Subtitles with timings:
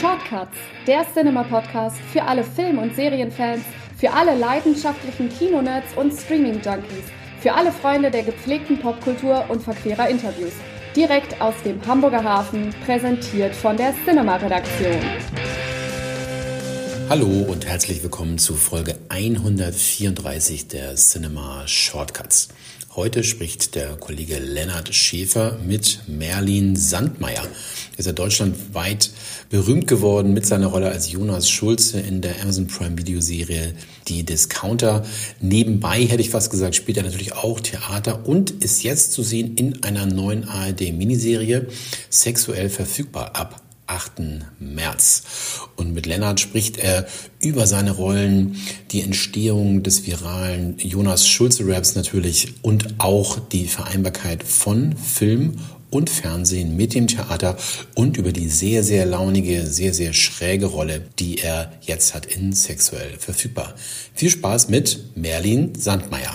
[0.00, 3.62] Shortcuts, der Cinema-Podcast für alle Film- und Serienfans,
[3.96, 7.04] für alle leidenschaftlichen Kinonerds und Streaming-Junkies,
[7.40, 10.52] für alle Freunde der gepflegten Popkultur und verquerer Interviews.
[10.94, 15.00] Direkt aus dem Hamburger Hafen, präsentiert von der Cinema-Redaktion.
[17.08, 22.48] Hallo und herzlich willkommen zu Folge 134 der Cinema Shortcuts.
[22.96, 27.42] Heute spricht der Kollege Lennart Schäfer mit Merlin Sandmeier.
[27.42, 29.10] Er ist ja deutschlandweit
[29.50, 33.74] berühmt geworden mit seiner Rolle als Jonas Schulze in der Amazon Prime Videoserie
[34.08, 35.04] Die Discounter.
[35.42, 39.56] Nebenbei hätte ich fast gesagt, spielt er natürlich auch Theater und ist jetzt zu sehen
[39.56, 41.66] in einer neuen ARD-Miniserie
[42.08, 44.12] sexuell verfügbar ab 8.
[44.58, 45.22] März.
[45.76, 47.06] Und mit Lennart spricht er
[47.40, 48.56] über seine Rollen,
[48.90, 55.58] die Entstehung des viralen Jonas Schulze-Raps natürlich und auch die Vereinbarkeit von Film
[55.90, 57.56] und Fernsehen mit dem Theater
[57.94, 62.52] und über die sehr, sehr launige, sehr, sehr schräge Rolle, die er jetzt hat in
[62.52, 63.74] Sexuell verfügbar.
[64.14, 66.32] Viel Spaß mit Merlin Sandmeier.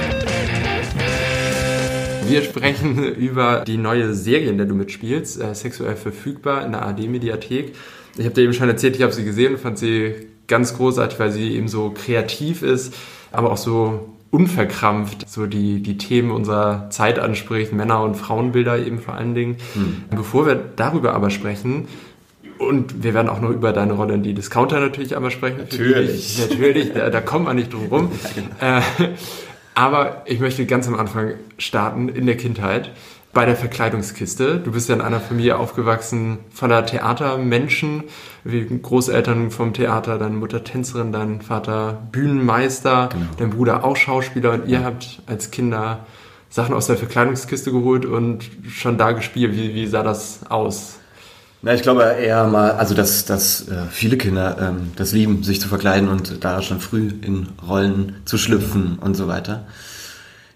[2.27, 6.85] Wir sprechen über die neue Serie, in der du mitspielst, äh, sexuell verfügbar in der
[6.85, 7.75] AD-Mediathek.
[8.17, 11.19] Ich habe dir eben schon erzählt, ich habe sie gesehen und fand sie ganz großartig,
[11.19, 12.93] weil sie eben so kreativ ist,
[13.31, 18.99] aber auch so unverkrampft so die, die Themen unserer Zeit anspricht, Männer- und Frauenbilder eben
[18.99, 19.57] vor allen Dingen.
[19.73, 20.03] Hm.
[20.15, 21.87] Bevor wir darüber aber sprechen,
[22.61, 25.57] und wir werden auch noch über deine Rolle in die Discounter natürlich einmal sprechen.
[25.57, 26.39] Natürlich.
[26.47, 28.11] Natürlich, da, da kommt man nicht drum rum.
[28.23, 28.77] Ja, genau.
[28.77, 29.09] äh,
[29.73, 32.91] aber ich möchte ganz am Anfang starten, in der Kindheit,
[33.33, 34.59] bei der Verkleidungskiste.
[34.59, 38.03] Du bist ja in einer Familie aufgewachsen voller Theatermenschen,
[38.43, 43.25] wie Großeltern vom Theater, deine Mutter Tänzerin, dein Vater Bühnenmeister, genau.
[43.37, 46.05] dein Bruder auch Schauspieler und ihr habt als Kinder
[46.49, 49.55] Sachen aus der Verkleidungskiste geholt und schon da gespielt.
[49.55, 50.99] Wie, wie sah das aus?
[51.63, 55.61] Na, ich glaube eher mal, also dass, dass äh, viele Kinder ähm, das lieben, sich
[55.61, 59.65] zu verkleiden und da schon früh in Rollen zu schlüpfen und so weiter.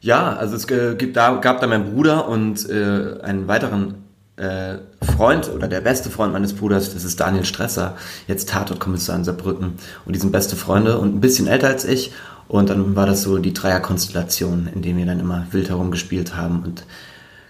[0.02, 4.06] Ja, also es gibt, da, gab da meinen Bruder und äh, einen weiteren
[4.38, 4.78] äh,
[5.16, 7.96] Freund oder der beste Freund meines Bruders, das ist Daniel Stresser,
[8.28, 9.74] jetzt Tatortkommissar in Saarbrücken.
[10.06, 12.14] Und die sind beste Freunde und ein bisschen älter als ich.
[12.48, 16.64] Und dann war das so die Dreierkonstellation, in dem wir dann immer wild herumgespielt haben.
[16.64, 16.84] Und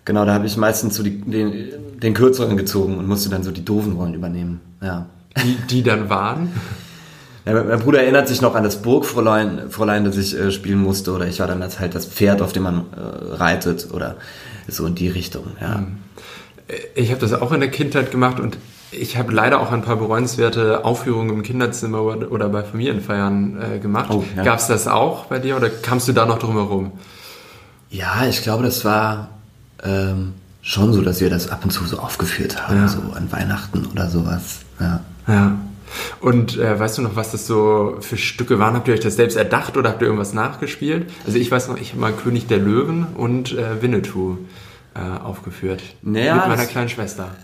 [0.06, 3.52] Genau, da habe ich meistens so die, den, den kürzeren gezogen und musste dann so
[3.52, 4.62] die doofen Rollen übernehmen.
[4.82, 5.08] Ja.
[5.44, 6.54] Die, die dann waren?
[7.46, 11.12] Ja, mein Bruder erinnert sich noch an das Burgfräulein, Fräulein, das ich äh, spielen musste,
[11.12, 14.16] oder ich war dann als halt das Pferd, auf dem man äh, reitet, oder
[14.68, 15.48] so in die Richtung.
[15.60, 15.76] Ja.
[15.76, 15.98] Hm.
[16.96, 18.58] Ich habe das auch in der Kindheit gemacht und
[18.92, 24.10] ich habe leider auch ein paar bereuenswerte Aufführungen im Kinderzimmer oder bei Familienfeiern äh, gemacht.
[24.10, 24.44] Oh, ja.
[24.44, 26.92] Gab es das auch bei dir oder kamst du da noch drum herum?
[27.90, 29.30] Ja, ich glaube, das war
[29.86, 32.88] ähm, schon so, dass wir das ab und zu so aufgeführt haben, ja.
[32.88, 34.60] so an Weihnachten oder sowas.
[34.80, 35.02] Ja.
[35.28, 35.58] ja.
[36.20, 38.74] Und äh, weißt du noch, was das so für Stücke waren?
[38.74, 41.10] Habt ihr euch das selbst erdacht oder habt ihr irgendwas nachgespielt?
[41.26, 44.38] Also ich weiß noch, ich habe mal König der Löwen und äh, Winnetou
[44.96, 45.84] äh, aufgeführt.
[46.02, 47.30] Naja, mit meiner kleinen Schwester.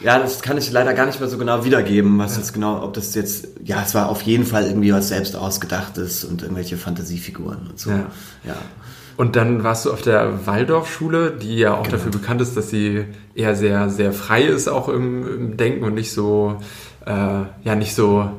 [0.00, 2.38] Ja, das kann ich leider gar nicht mehr so genau wiedergeben, was ja.
[2.38, 6.24] jetzt genau, ob das jetzt, ja, es war auf jeden Fall irgendwie was selbst ausgedachtes
[6.24, 7.90] und irgendwelche Fantasiefiguren und so.
[7.90, 8.06] Ja.
[8.44, 8.56] ja.
[9.16, 11.96] Und dann warst du auf der Waldorfschule, die ja auch genau.
[11.96, 15.94] dafür bekannt ist, dass sie eher sehr, sehr frei ist, auch im, im Denken und
[15.94, 16.56] nicht so,
[17.04, 18.30] äh, ja, nicht so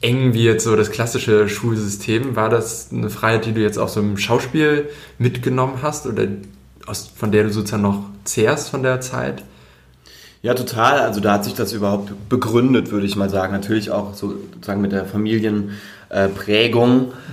[0.00, 2.36] eng wie jetzt so das klassische Schulsystem.
[2.36, 4.88] War das eine Freiheit, die du jetzt auch so im Schauspiel
[5.18, 6.26] mitgenommen hast oder
[6.86, 9.44] aus, von der du sozusagen noch zehrst von der Zeit?
[10.42, 10.98] Ja, total.
[10.98, 13.52] Also da hat sich das überhaupt begründet, würde ich mal sagen.
[13.52, 15.78] Natürlich auch sozusagen mit der Familienprägung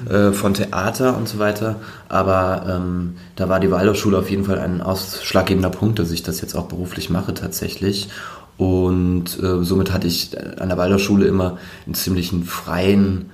[0.10, 1.76] äh, von Theater und so weiter.
[2.08, 6.42] Aber ähm, da war die Waldorfschule auf jeden Fall ein ausschlaggebender Punkt, dass ich das
[6.42, 8.10] jetzt auch beruflich mache tatsächlich.
[8.58, 13.30] Und äh, somit hatte ich an der Waldorfschule immer einen ziemlichen freien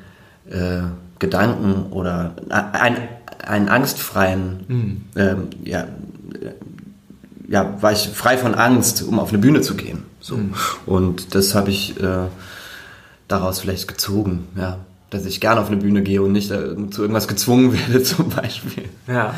[0.49, 0.81] äh,
[1.19, 2.97] Gedanken oder einen,
[3.43, 5.01] einen angstfreien mhm.
[5.15, 5.87] ähm, ja,
[7.47, 10.03] ja, war ich frei von Angst, um auf eine Bühne zu gehen.
[10.19, 10.37] So.
[10.37, 10.53] Mhm.
[10.85, 12.27] Und das habe ich äh,
[13.27, 14.79] daraus vielleicht gezogen, ja.
[15.09, 18.29] Dass ich gerne auf eine Bühne gehe und nicht äh, zu irgendwas gezwungen werde, zum
[18.29, 18.85] Beispiel.
[19.07, 19.33] Ja.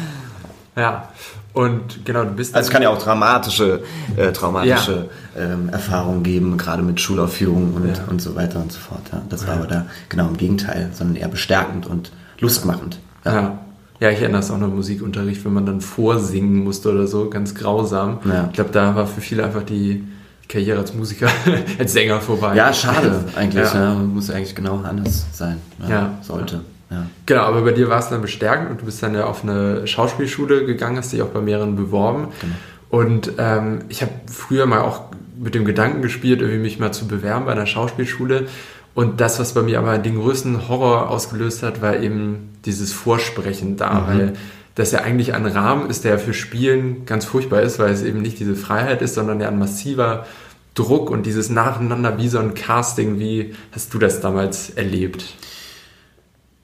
[0.75, 1.09] Ja.
[1.53, 2.55] Und genau, du bist.
[2.55, 3.81] Also es kann ja auch dramatische,
[4.15, 5.41] äh, traumatische ja.
[5.41, 8.03] ähm, Erfahrungen geben, gerade mit Schulaufführungen und, ja.
[8.07, 9.01] und so weiter und so fort.
[9.11, 9.23] Ja.
[9.27, 12.99] Das war aber da genau im Gegenteil, sondern eher bestärkend und lustmachend.
[13.25, 13.59] ja.
[13.99, 17.55] Ja, ich erinnere es auch noch Musikunterricht, wenn man dann vorsingen musste oder so, ganz
[17.55, 18.19] grausam.
[18.49, 20.03] Ich glaube, da war für viele einfach die
[20.47, 21.27] Karriere als Musiker,
[21.79, 22.55] als Sänger vorbei.
[22.55, 23.65] Ja, schade eigentlich.
[23.73, 23.93] Ja.
[23.93, 25.57] Ja, muss eigentlich genau anders sein.
[25.81, 26.17] Ja, ja.
[26.21, 26.61] Sollte.
[26.89, 27.05] Ja.
[27.25, 29.85] Genau, aber bei dir war es dann bestärkend und du bist dann ja auf eine
[29.85, 32.29] Schauspielschule gegangen, hast dich auch bei mehreren beworben.
[32.39, 32.53] Genau.
[32.89, 35.01] Und ähm, ich habe früher mal auch
[35.37, 38.47] mit dem Gedanken gespielt, irgendwie mich mal zu bewerben bei einer Schauspielschule.
[38.93, 43.77] Und das, was bei mir aber den größten Horror ausgelöst hat, war eben dieses Vorsprechen
[43.77, 44.07] da, mhm.
[44.07, 44.33] weil
[44.77, 48.21] das ja eigentlich ein Rahmen ist, der für Spielen ganz furchtbar ist, weil es eben
[48.21, 50.27] nicht diese Freiheit ist, sondern ja ein massiver
[50.75, 53.17] Druck und dieses Nacheinander wie so ein Casting.
[53.17, 55.33] Wie hast du das damals erlebt?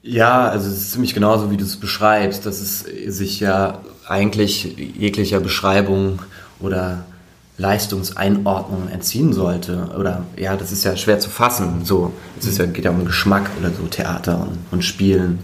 [0.00, 2.86] Ja, also es ist ziemlich genauso, wie du es beschreibst, dass es
[3.18, 6.20] sich ja eigentlich jeglicher Beschreibung
[6.60, 7.04] oder
[7.58, 9.88] Leistungseinordnung entziehen sollte.
[9.98, 11.84] Oder ja, das ist ja schwer zu fassen.
[11.84, 15.40] So, es ist ja, geht ja um Geschmack oder so, Theater und, und Spielen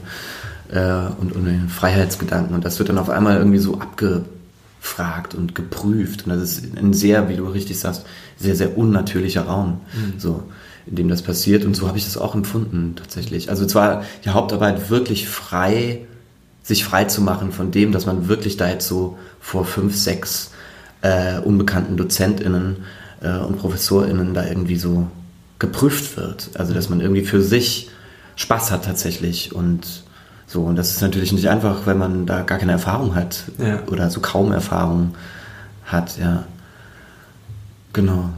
[0.73, 2.55] und, und den Freiheitsgedanken.
[2.55, 6.27] Und das wird dann auf einmal irgendwie so abgefragt und geprüft.
[6.27, 8.05] Und das ist ein sehr, wie du richtig sagst,
[8.39, 9.81] sehr, sehr unnatürlicher Raum.
[9.93, 10.19] Mhm.
[10.19, 10.45] So
[10.87, 11.65] in dem das passiert.
[11.65, 13.51] Und so habe ich das auch empfunden tatsächlich.
[13.51, 16.01] Also zwar die Hauptarbeit wirklich frei,
[16.63, 20.51] sich frei zu machen von dem, dass man wirklich da jetzt so vor fünf, sechs
[21.03, 22.79] äh, unbekannten DozentInnen
[23.21, 25.09] äh, und ProfessorInnen da irgendwie so
[25.59, 26.51] geprüft wird.
[26.55, 27.91] Also dass man irgendwie für sich
[28.37, 30.05] Spaß hat tatsächlich und
[30.51, 30.63] so.
[30.63, 33.83] Und das ist natürlich nicht einfach, wenn man da gar keine Erfahrung hat ja.
[33.87, 35.15] oder so kaum Erfahrung
[35.85, 36.45] hat, ja.
[37.93, 38.31] Genau.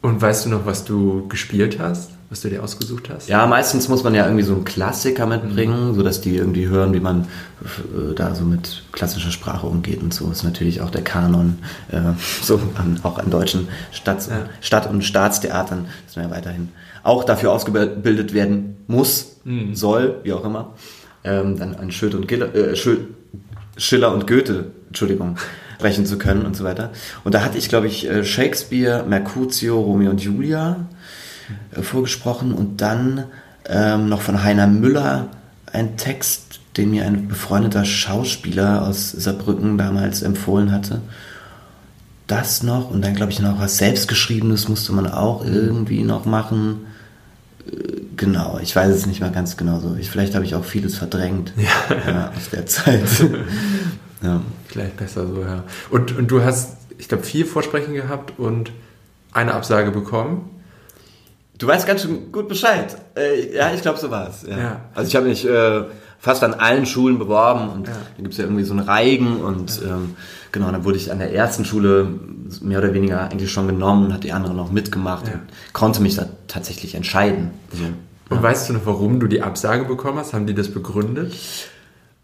[0.00, 2.10] Und weißt du noch, was du gespielt hast?
[2.30, 3.28] Was du dir ausgesucht hast?
[3.28, 5.94] Ja, meistens muss man ja irgendwie so einen Klassiker mitbringen, mhm.
[5.94, 7.28] sodass die irgendwie hören, wie man
[7.62, 10.28] äh, da so mit klassischer Sprache umgeht und so.
[10.32, 11.58] Ist natürlich auch der Kanon,
[11.92, 12.00] äh,
[12.42, 14.46] so an, auch an deutschen Stadt, ja.
[14.60, 16.70] Stadt- und Staatstheatern, dass man ja weiterhin
[17.04, 19.76] auch dafür ausgebildet werden muss, mhm.
[19.76, 20.72] soll, wie auch immer.
[21.24, 22.76] Ähm, dann an Schild und Giller, äh,
[23.76, 25.36] Schiller und Goethe, Entschuldigung,
[25.76, 26.90] sprechen zu können und so weiter.
[27.24, 30.86] Und da hatte ich, glaube ich, äh, Shakespeare, Mercutio, Romeo und Julia
[31.74, 33.24] äh, vorgesprochen und dann
[33.66, 35.28] ähm, noch von Heiner Müller
[35.72, 41.00] ein Text, den mir ein befreundeter Schauspieler aus Saarbrücken damals empfohlen hatte.
[42.26, 46.86] Das noch und dann glaube ich noch was selbstgeschriebenes musste man auch irgendwie noch machen.
[48.16, 49.96] Genau, ich weiß es nicht mal ganz genau so.
[49.98, 51.96] Ich, vielleicht habe ich auch vieles verdrängt ja.
[52.06, 53.02] Ja, aus der Zeit.
[54.22, 54.40] Ja.
[54.68, 55.64] Vielleicht besser so, ja.
[55.90, 58.72] Und, und du hast, ich glaube, vier Vorsprechen gehabt und
[59.32, 60.48] eine Absage bekommen.
[61.58, 62.96] Du weißt ganz schön gut Bescheid.
[63.16, 64.42] Äh, ja, ich glaube, so war es.
[64.42, 64.58] Ja.
[64.58, 64.80] ja.
[64.94, 65.84] Also ich habe mich äh,
[66.24, 67.92] fast an allen Schulen beworben und ja.
[67.92, 69.88] da gibt es ja irgendwie so einen Reigen und ja.
[69.88, 70.16] ähm,
[70.52, 72.08] genau, dann wurde ich an der ersten Schule
[72.62, 75.42] mehr oder weniger eigentlich schon genommen und hat die anderen auch mitgemacht und
[75.74, 77.50] konnte mich da tatsächlich entscheiden.
[77.70, 77.84] Also,
[78.30, 80.32] und weißt du noch, warum du die Absage bekommen hast?
[80.32, 81.34] Haben die das begründet?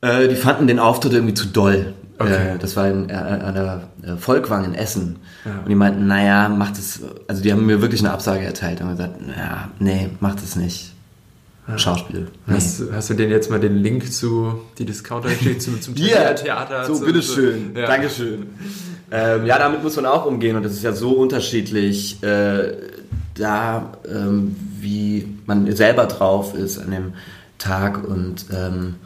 [0.01, 1.93] Äh, die fanden den Auftritt irgendwie zu doll.
[2.19, 2.55] Okay.
[2.55, 5.17] Äh, das war in, äh, an der äh, Volkwang in Essen.
[5.45, 5.59] Ja.
[5.59, 8.89] Und die meinten, naja, macht es, also die haben mir wirklich eine Absage erteilt und
[8.93, 10.95] gesagt, naja, nee, macht es nicht.
[11.71, 11.79] Ja.
[11.79, 12.29] Schauspiel.
[12.47, 12.55] Nee.
[12.55, 16.33] Hast, hast, du denen jetzt mal den Link zu die Discounter geschickt zum, zum yeah.
[16.35, 16.85] Theater?
[16.85, 17.73] So, bitteschön.
[17.77, 17.87] Ja.
[17.87, 18.47] Dankeschön.
[19.11, 22.77] Ähm, ja, damit muss man auch umgehen und das ist ja so unterschiedlich, äh,
[23.35, 27.13] da ähm, wie man selber drauf ist an dem
[27.59, 28.97] Tag und ähm,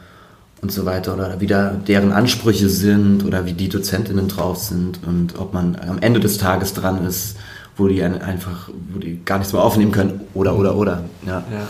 [0.61, 4.99] und so weiter oder wie da deren Ansprüche sind oder wie die Dozentinnen drauf sind
[5.05, 7.37] und ob man am Ende des Tages dran ist,
[7.77, 11.03] wo die einfach, wo die gar nichts mehr aufnehmen können oder oder oder.
[11.25, 11.43] Ja.
[11.51, 11.67] ja.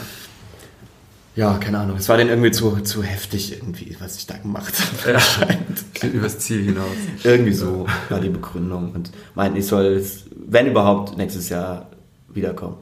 [1.35, 1.97] Ja, keine Ahnung.
[1.97, 4.73] Es war denen irgendwie zu, zu heftig, irgendwie, was ich da gemacht
[5.03, 5.17] habe.
[5.17, 5.47] Ja,
[5.93, 6.95] Geht übers Ziel hinaus.
[7.23, 8.93] irgendwie so war die Begründung.
[8.93, 10.01] Und meinten, ich soll,
[10.47, 11.89] wenn überhaupt, nächstes Jahr
[12.29, 12.77] wiederkommen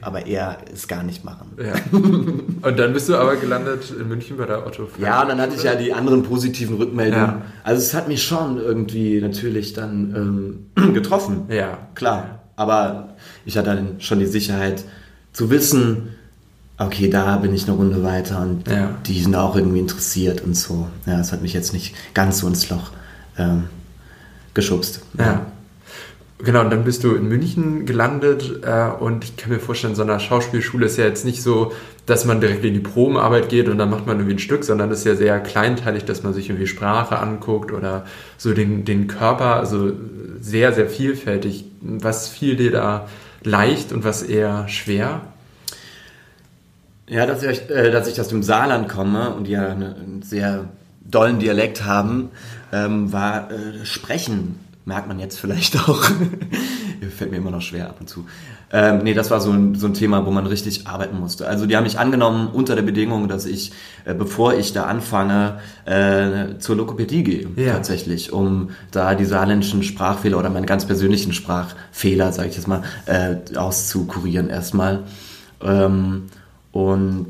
[0.00, 1.52] aber er es gar nicht machen.
[1.58, 1.74] Ja.
[1.90, 4.88] Und dann bist du aber gelandet in München bei der Otto.
[5.00, 7.26] Ja, und dann hatte ich ja die anderen positiven Rückmeldungen.
[7.26, 7.42] Ja.
[7.64, 11.46] Also es hat mich schon irgendwie natürlich dann ähm, getroffen.
[11.48, 11.78] Ja.
[11.94, 12.44] Klar.
[12.54, 14.84] Aber ich hatte dann schon die Sicherheit
[15.32, 16.15] zu wissen,
[16.78, 18.90] okay, da bin ich eine Runde weiter und ja.
[19.06, 20.88] die sind auch irgendwie interessiert und so.
[21.06, 22.90] Ja, es hat mich jetzt nicht ganz so ins Loch
[23.38, 23.64] ähm,
[24.54, 25.00] geschubst.
[25.18, 25.24] ja.
[25.24, 25.46] ja.
[26.38, 30.02] Genau, und dann bist du in München gelandet äh, und ich kann mir vorstellen, so
[30.02, 31.72] eine Schauspielschule ist ja jetzt nicht so,
[32.04, 34.90] dass man direkt in die Probenarbeit geht und dann macht man irgendwie ein Stück, sondern
[34.90, 38.04] es ist ja sehr kleinteilig, dass man sich irgendwie Sprache anguckt oder
[38.36, 39.92] so den, den Körper, also
[40.38, 41.64] sehr, sehr vielfältig.
[41.80, 43.08] Was fiel dir da
[43.42, 45.22] leicht und was eher schwer?
[47.08, 50.68] Ja, dass ich, äh, dass ich aus dem Saarland komme und die ja einen sehr
[51.04, 52.30] dollen Dialekt haben,
[52.72, 56.02] ähm, war äh, Sprechen merkt man jetzt vielleicht auch.
[57.16, 58.24] Fällt mir immer noch schwer ab und zu.
[58.72, 61.46] Ähm, nee, das war so ein, so ein Thema, wo man richtig arbeiten musste.
[61.46, 63.72] Also die haben mich angenommen unter der Bedingung, dass ich,
[64.04, 67.74] äh, bevor ich da anfange, äh, zur Lokopädie gehe, ja.
[67.74, 72.82] tatsächlich, um da die saarländischen Sprachfehler oder meine ganz persönlichen Sprachfehler, sage ich jetzt mal,
[73.06, 75.04] äh, auszukurieren erstmal.
[75.62, 76.24] Ähm,
[76.76, 77.28] und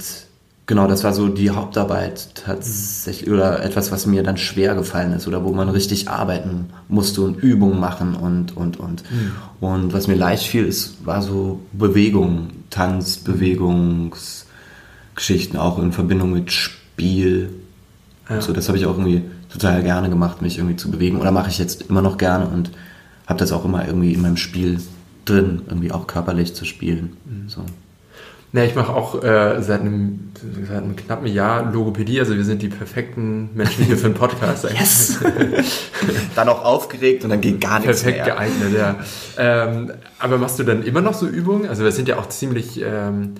[0.66, 5.28] genau, das war so die Hauptarbeit tatsächlich oder etwas, was mir dann schwer gefallen ist
[5.28, 9.04] oder wo man richtig arbeiten musste und Übungen machen und und und.
[9.08, 9.30] Mhm.
[9.60, 16.50] Und was mir leicht fiel, ist, war so Bewegung, Tanz, Bewegungsgeschichten auch in Verbindung mit
[16.50, 17.50] Spiel.
[18.28, 18.40] Ja.
[18.40, 21.20] So, das habe ich auch irgendwie total gerne gemacht, mich irgendwie zu bewegen.
[21.20, 22.72] Oder mache ich jetzt immer noch gerne und
[23.28, 24.80] habe das auch immer irgendwie in meinem Spiel
[25.24, 27.16] drin, irgendwie auch körperlich zu spielen.
[27.26, 27.48] Mhm.
[27.48, 27.64] So.
[28.56, 30.32] Ne, ich mache auch äh, seit, einem,
[30.66, 34.64] seit einem knappen Jahr Logopädie, also wir sind die perfekten Menschen hier für einen Podcast.
[34.70, 35.18] yes!
[36.34, 38.34] dann auch aufgeregt und dann geht gar nichts Perfekt mehr.
[38.34, 38.96] geeignet, ja.
[39.36, 41.68] Ähm, aber machst du dann immer noch so Übungen?
[41.68, 42.80] Also das sind ja auch ziemlich...
[42.82, 43.34] Ähm,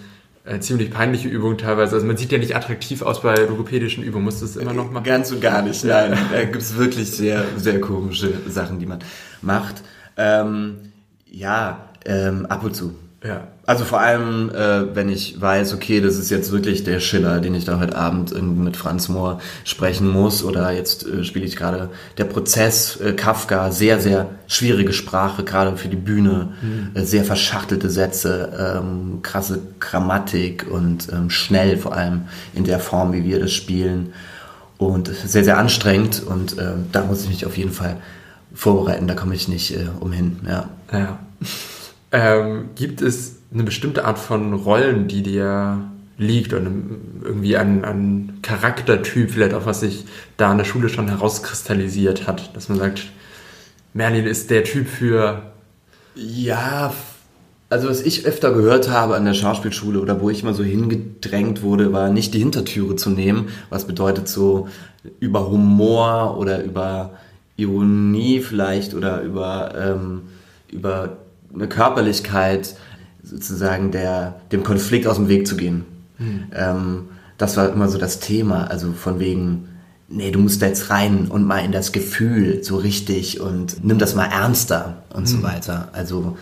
[0.45, 1.95] äh, ziemlich peinliche Übungen teilweise.
[1.95, 4.27] Also man sieht ja nicht attraktiv aus bei logopädischen Übungen.
[4.27, 5.03] Musst du es immer noch machen?
[5.03, 6.17] Ganz und gar nicht, nein.
[6.31, 9.01] Da gibt es wirklich sehr, sehr komische Sachen, die man
[9.41, 9.83] macht.
[10.17, 10.93] Ähm,
[11.25, 12.95] ja, ähm, ab und zu.
[13.25, 13.49] Ja.
[13.65, 17.55] Also vor allem, äh, wenn ich weiß, okay, das ist jetzt wirklich der Schiller, den
[17.55, 21.91] ich da heute Abend mit Franz Mohr sprechen muss, oder jetzt äh, spiele ich gerade
[22.19, 26.91] der Prozess, äh, Kafka, sehr, sehr schwierige Sprache, gerade für die Bühne, mhm.
[26.95, 32.23] sehr verschachtelte Sätze, ähm, krasse Grammatik und ähm, schnell vor allem
[32.55, 34.13] in der Form, wie wir das spielen.
[34.79, 37.97] Und sehr, sehr anstrengend und äh, da muss ich mich auf jeden Fall
[38.53, 40.41] vorbereiten, da komme ich nicht äh, umhin.
[40.47, 40.69] Ja.
[40.93, 41.19] ja.
[42.13, 45.83] Ähm, gibt es eine bestimmte Art von Rollen, die dir
[46.19, 50.05] liegt und irgendwie ein, ein Charaktertyp, vielleicht auch was sich
[50.37, 53.03] da in der Schule schon herauskristallisiert hat, dass man sagt,
[53.93, 55.43] Merlin ist der Typ für.
[56.15, 56.95] Ja,
[57.69, 61.63] also was ich öfter gehört habe an der Schauspielschule oder wo ich mal so hingedrängt
[61.63, 64.69] wurde, war nicht die Hintertüre zu nehmen, was bedeutet so
[65.21, 67.15] über Humor oder über
[67.57, 70.23] Ironie vielleicht oder über, ähm,
[70.71, 71.17] über
[71.57, 72.77] eine Körperlichkeit
[73.23, 75.85] sozusagen der, dem Konflikt aus dem Weg zu gehen.
[76.19, 76.45] Mhm.
[76.55, 77.09] Ähm,
[77.39, 79.69] das war immer so das Thema, also von wegen,
[80.09, 83.99] nee, du musst da jetzt rein und mal in das Gefühl so richtig und nimm
[83.99, 85.27] das mal ernster und mhm.
[85.27, 85.43] so hm.
[85.43, 85.89] weiter.
[85.93, 86.37] Also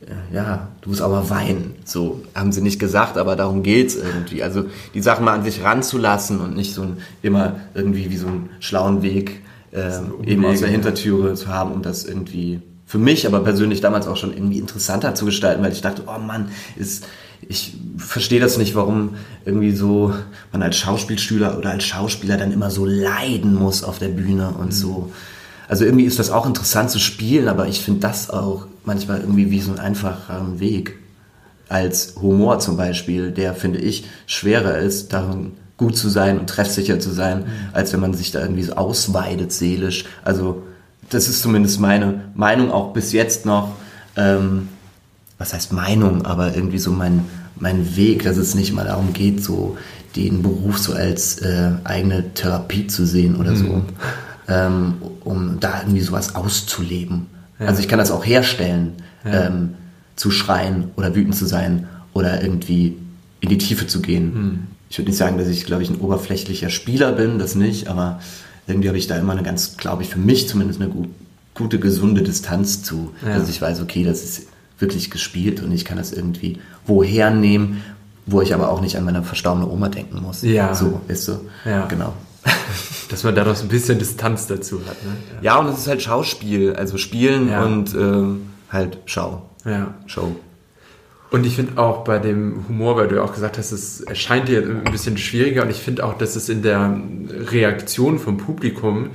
[0.00, 1.74] äh, ja, du musst aber weinen.
[1.84, 4.42] So haben sie nicht gesagt, aber darum geht's irgendwie.
[4.42, 4.64] Also
[4.94, 8.50] die Sachen mal an sich ranzulassen und nicht so ein, immer irgendwie wie so einen
[8.58, 12.60] schlauen Weg äh, eben aus der Hintertüre zu haben, um das irgendwie
[12.92, 16.18] für mich aber persönlich damals auch schon irgendwie interessanter zu gestalten, weil ich dachte, oh
[16.18, 17.06] Mann, ist,
[17.40, 19.14] ich verstehe das nicht, warum
[19.46, 20.12] irgendwie so
[20.52, 24.66] man als Schauspielschüler oder als Schauspieler dann immer so leiden muss auf der Bühne und
[24.66, 24.72] mhm.
[24.72, 25.12] so.
[25.68, 29.50] Also irgendwie ist das auch interessant zu spielen, aber ich finde das auch manchmal irgendwie
[29.50, 30.98] wie so ein einfacher Weg
[31.70, 37.00] als Humor zum Beispiel, der finde ich schwerer ist, darin gut zu sein und treffsicher
[37.00, 37.44] zu sein, mhm.
[37.72, 40.04] als wenn man sich da irgendwie so ausweidet seelisch.
[40.22, 40.64] Also
[41.14, 43.76] das ist zumindest meine Meinung auch bis jetzt noch.
[44.16, 44.68] Ähm,
[45.42, 47.24] was heißt Meinung, aber irgendwie so mein,
[47.56, 49.76] mein Weg, dass es nicht mal darum geht, so
[50.14, 53.56] den Beruf so als äh, eigene Therapie zu sehen oder mhm.
[53.56, 53.82] so,
[54.48, 57.26] ähm, um da irgendwie sowas auszuleben.
[57.58, 57.66] Ja.
[57.66, 58.92] Also ich kann das auch herstellen,
[59.24, 59.46] ja.
[59.46, 59.74] ähm,
[60.14, 62.96] zu schreien oder wütend zu sein oder irgendwie
[63.40, 64.34] in die Tiefe zu gehen.
[64.34, 64.58] Mhm.
[64.90, 68.20] Ich würde nicht sagen, dass ich, glaube ich, ein oberflächlicher Spieler bin, das nicht, aber
[68.66, 71.08] irgendwie habe ich da immer eine ganz, glaube ich, für mich zumindest eine gut,
[71.54, 73.12] gute, gesunde Distanz zu.
[73.26, 73.34] Ja.
[73.34, 74.46] Also ich weiß, okay, das ist
[74.78, 77.82] wirklich gespielt und ich kann das irgendwie woher nehmen,
[78.26, 80.42] wo ich aber auch nicht an meine verstorbene Oma denken muss.
[80.42, 80.74] Ja.
[80.74, 81.40] So, ist so.
[81.64, 81.86] Ja.
[81.86, 82.12] Genau.
[83.08, 85.02] Dass man dadurch ein bisschen Distanz dazu hat.
[85.04, 85.12] Ne?
[85.36, 85.54] Ja.
[85.54, 87.64] ja, und es ist halt Schauspiel, also Spielen ja.
[87.64, 89.48] und äh, halt Schau.
[89.64, 89.94] Ja.
[90.06, 90.34] Show.
[91.32, 94.48] Und ich finde auch bei dem Humor, weil du ja auch gesagt hast, es erscheint
[94.48, 96.94] dir ein bisschen schwieriger und ich finde auch, dass es in der
[97.50, 99.08] Reaktion vom Publikum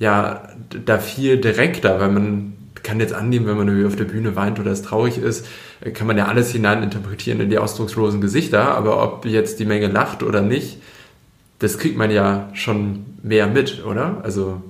[0.00, 0.48] ja
[0.84, 4.72] da viel direkter, weil man kann jetzt annehmen, wenn man auf der Bühne weint oder
[4.72, 5.46] es traurig ist,
[5.94, 10.24] kann man ja alles hineininterpretieren in die ausdruckslosen Gesichter, aber ob jetzt die Menge lacht
[10.24, 10.78] oder nicht,
[11.60, 14.22] das kriegt man ja schon mehr mit, oder?
[14.24, 14.60] Also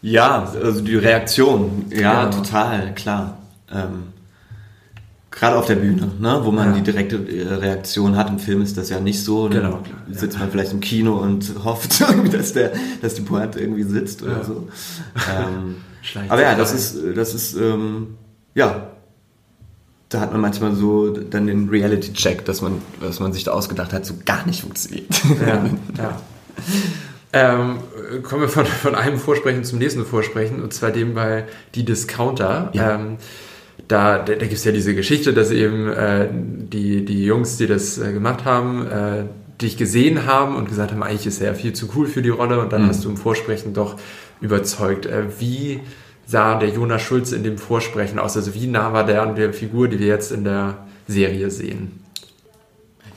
[0.00, 2.42] ja, also die Reaktion, ja, genau.
[2.42, 3.38] total, klar.
[3.72, 4.11] Ähm,
[5.32, 6.40] Gerade auf der Bühne, ne?
[6.42, 6.74] wo man ja.
[6.76, 8.28] die direkte äh, Reaktion hat.
[8.28, 9.48] Im Film ist das ja nicht so.
[9.48, 13.82] Dann genau, sitzt man vielleicht im Kino und hofft, dass, der, dass die Pointe irgendwie
[13.82, 14.44] sitzt oder ja.
[14.44, 14.68] so.
[15.32, 15.76] Ähm,
[16.28, 18.16] aber ja, das ist, das ist, ähm,
[18.56, 18.88] ja,
[20.08, 23.92] da hat man manchmal so dann den Reality-Check, dass man, was man sich da ausgedacht
[23.92, 25.06] hat, so gar nicht funktioniert.
[25.46, 25.64] Ja,
[25.98, 26.20] ja.
[27.34, 27.78] Ähm,
[28.22, 32.68] kommen wir von, von einem Vorsprechen zum nächsten Vorsprechen, und zwar dem bei Die Discounter.
[32.74, 32.96] Ja.
[32.96, 33.16] Ähm,
[33.88, 37.66] da, da, da gibt es ja diese Geschichte, dass eben äh, die, die Jungs, die
[37.66, 39.24] das äh, gemacht haben, äh,
[39.60, 42.30] dich gesehen haben und gesagt haben, eigentlich ist er ja viel zu cool für die
[42.30, 42.88] Rolle und dann mhm.
[42.88, 43.96] hast du im Vorsprechen doch
[44.40, 45.06] überzeugt.
[45.06, 45.80] Äh, wie
[46.26, 48.36] sah der Jonas Schulze in dem Vorsprechen aus?
[48.36, 52.00] Also wie nah war der an der Figur, die wir jetzt in der Serie sehen?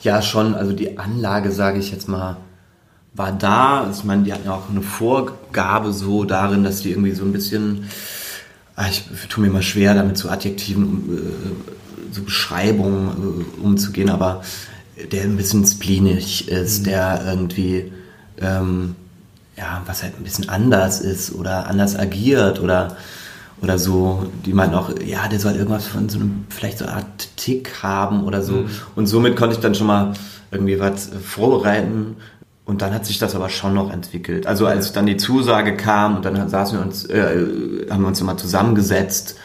[0.02, 0.54] Ja, schon.
[0.54, 2.36] Also die Anlage, sage ich jetzt mal,
[3.14, 3.90] war da.
[3.90, 7.32] Ich meine, die hatten ja auch eine Vorgabe so darin, dass die irgendwie so ein
[7.32, 7.88] bisschen,
[8.88, 14.42] ich tue mir mal schwer, damit zu Adjektiven, äh, so Beschreibungen äh, umzugehen, aber
[15.12, 16.84] der ein bisschen spleenig ist, mhm.
[16.84, 17.92] der irgendwie,
[18.38, 18.94] ähm,
[19.56, 22.96] ja, was halt ein bisschen anders ist oder anders agiert oder
[23.62, 26.96] oder so, die meinten auch, ja, der soll irgendwas von so einem, vielleicht so eine
[26.96, 28.52] Art Tick haben oder so.
[28.52, 28.70] Mhm.
[28.94, 30.12] Und somit konnte ich dann schon mal
[30.50, 32.16] irgendwie was vorbereiten.
[32.66, 34.46] Und dann hat sich das aber schon noch entwickelt.
[34.46, 38.20] Also als dann die Zusage kam und dann saßen wir uns, äh, haben wir uns
[38.20, 39.36] immer zusammengesetzt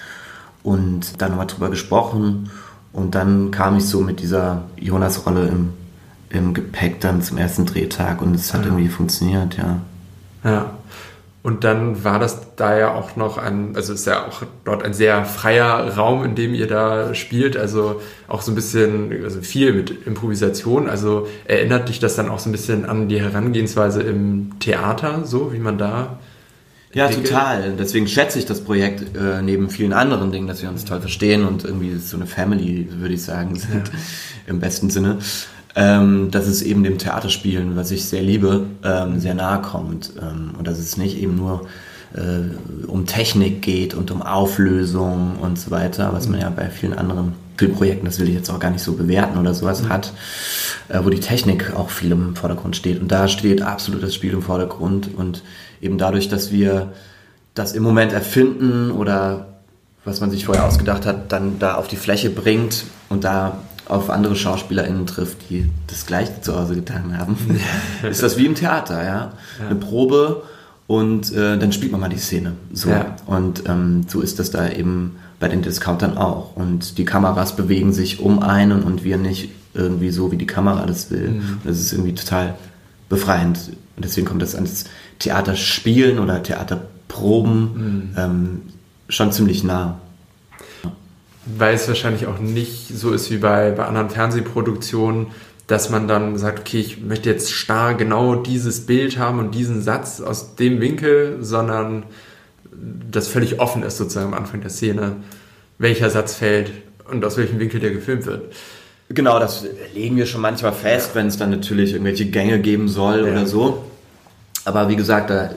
[0.64, 2.50] und dann nochmal drüber gesprochen.
[2.94, 5.70] Und dann kam ich so mit dieser Jonas-Rolle im,
[6.30, 8.68] im Gepäck dann zum ersten Drehtag und es hat ja.
[8.68, 9.78] irgendwie funktioniert, ja.
[10.44, 10.72] Ja.
[11.44, 14.94] Und dann war das da ja auch noch ein, also ist ja auch dort ein
[14.94, 19.74] sehr freier Raum, in dem ihr da spielt, also auch so ein bisschen, also viel
[19.74, 20.88] mit Improvisation.
[20.88, 25.52] Also erinnert dich das dann auch so ein bisschen an die Herangehensweise im Theater, so
[25.52, 26.20] wie man da.
[26.94, 27.32] Ja, entwickelt?
[27.32, 27.74] total.
[27.80, 31.46] Deswegen schätze ich das Projekt äh, neben vielen anderen Dingen, dass wir uns toll verstehen
[31.48, 33.94] und irgendwie so eine Family, würde ich sagen, sind ja.
[34.46, 35.18] im besten Sinne
[35.76, 40.14] ähm, dass es eben dem Theaterspielen, was ich sehr liebe, ähm, sehr nahe kommt.
[40.22, 41.68] Ähm, und dass es nicht eben nur
[42.14, 46.94] äh, um Technik geht und um Auflösung und so weiter, was man ja bei vielen
[46.94, 49.90] anderen Filmprojekten, das will ich jetzt auch gar nicht so bewerten oder sowas, mhm.
[49.90, 50.14] hat,
[50.90, 53.00] äh, wo die Technik auch viel im Vordergrund steht.
[53.00, 55.14] Und da steht absolut das Spiel im Vordergrund.
[55.16, 55.44] Und
[55.80, 56.92] eben dadurch, dass wir
[57.54, 59.48] das im Moment erfinden oder
[60.04, 63.60] was man sich vorher ausgedacht hat, dann da auf die Fläche bringt und da
[63.92, 67.36] auf andere SchauspielerInnen trifft, die das Gleiche zu Hause getan haben,
[68.10, 69.08] ist das wie im Theater, ja.
[69.10, 69.34] ja.
[69.70, 70.44] Eine Probe
[70.88, 72.54] und äh, dann spielt man mal die Szene.
[72.74, 72.90] So.
[72.90, 73.16] Ja.
[73.26, 76.56] Und ähm, so ist das da eben bei den Discountern auch.
[76.56, 80.86] Und die Kameras bewegen sich um einen und wir nicht irgendwie so, wie die Kamera
[80.86, 81.30] das will.
[81.30, 81.58] Mhm.
[81.64, 82.56] Das ist irgendwie total
[83.10, 83.58] befreiend.
[83.96, 84.86] Und deswegen kommt das ans
[85.20, 88.10] Theaterspielen oder Theaterproben mhm.
[88.18, 88.62] ähm,
[89.10, 90.00] schon ziemlich nah
[91.46, 95.28] weil es wahrscheinlich auch nicht so ist wie bei, bei anderen Fernsehproduktionen,
[95.68, 99.82] dass man dann sagt, okay, ich möchte jetzt starr genau dieses Bild haben und diesen
[99.82, 102.04] Satz aus dem Winkel, sondern
[103.10, 105.18] das völlig offen ist sozusagen am Anfang der Szene,
[105.78, 106.72] welcher Satz fällt
[107.10, 108.54] und aus welchem Winkel der gefilmt wird.
[109.10, 111.16] Genau, das legen wir schon manchmal fest, ja.
[111.16, 113.32] wenn es dann natürlich irgendwelche Gänge geben soll ja.
[113.32, 113.84] oder so.
[114.64, 115.50] Aber wie gesagt, da,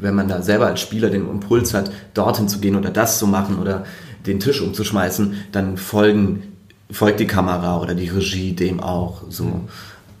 [0.00, 3.26] wenn man da selber als Spieler den Impuls hat, dorthin zu gehen oder das zu
[3.26, 3.84] machen oder
[4.28, 6.42] den Tisch umzuschmeißen, dann folgen,
[6.90, 9.22] folgt die Kamera oder die Regie dem auch.
[9.28, 9.62] So.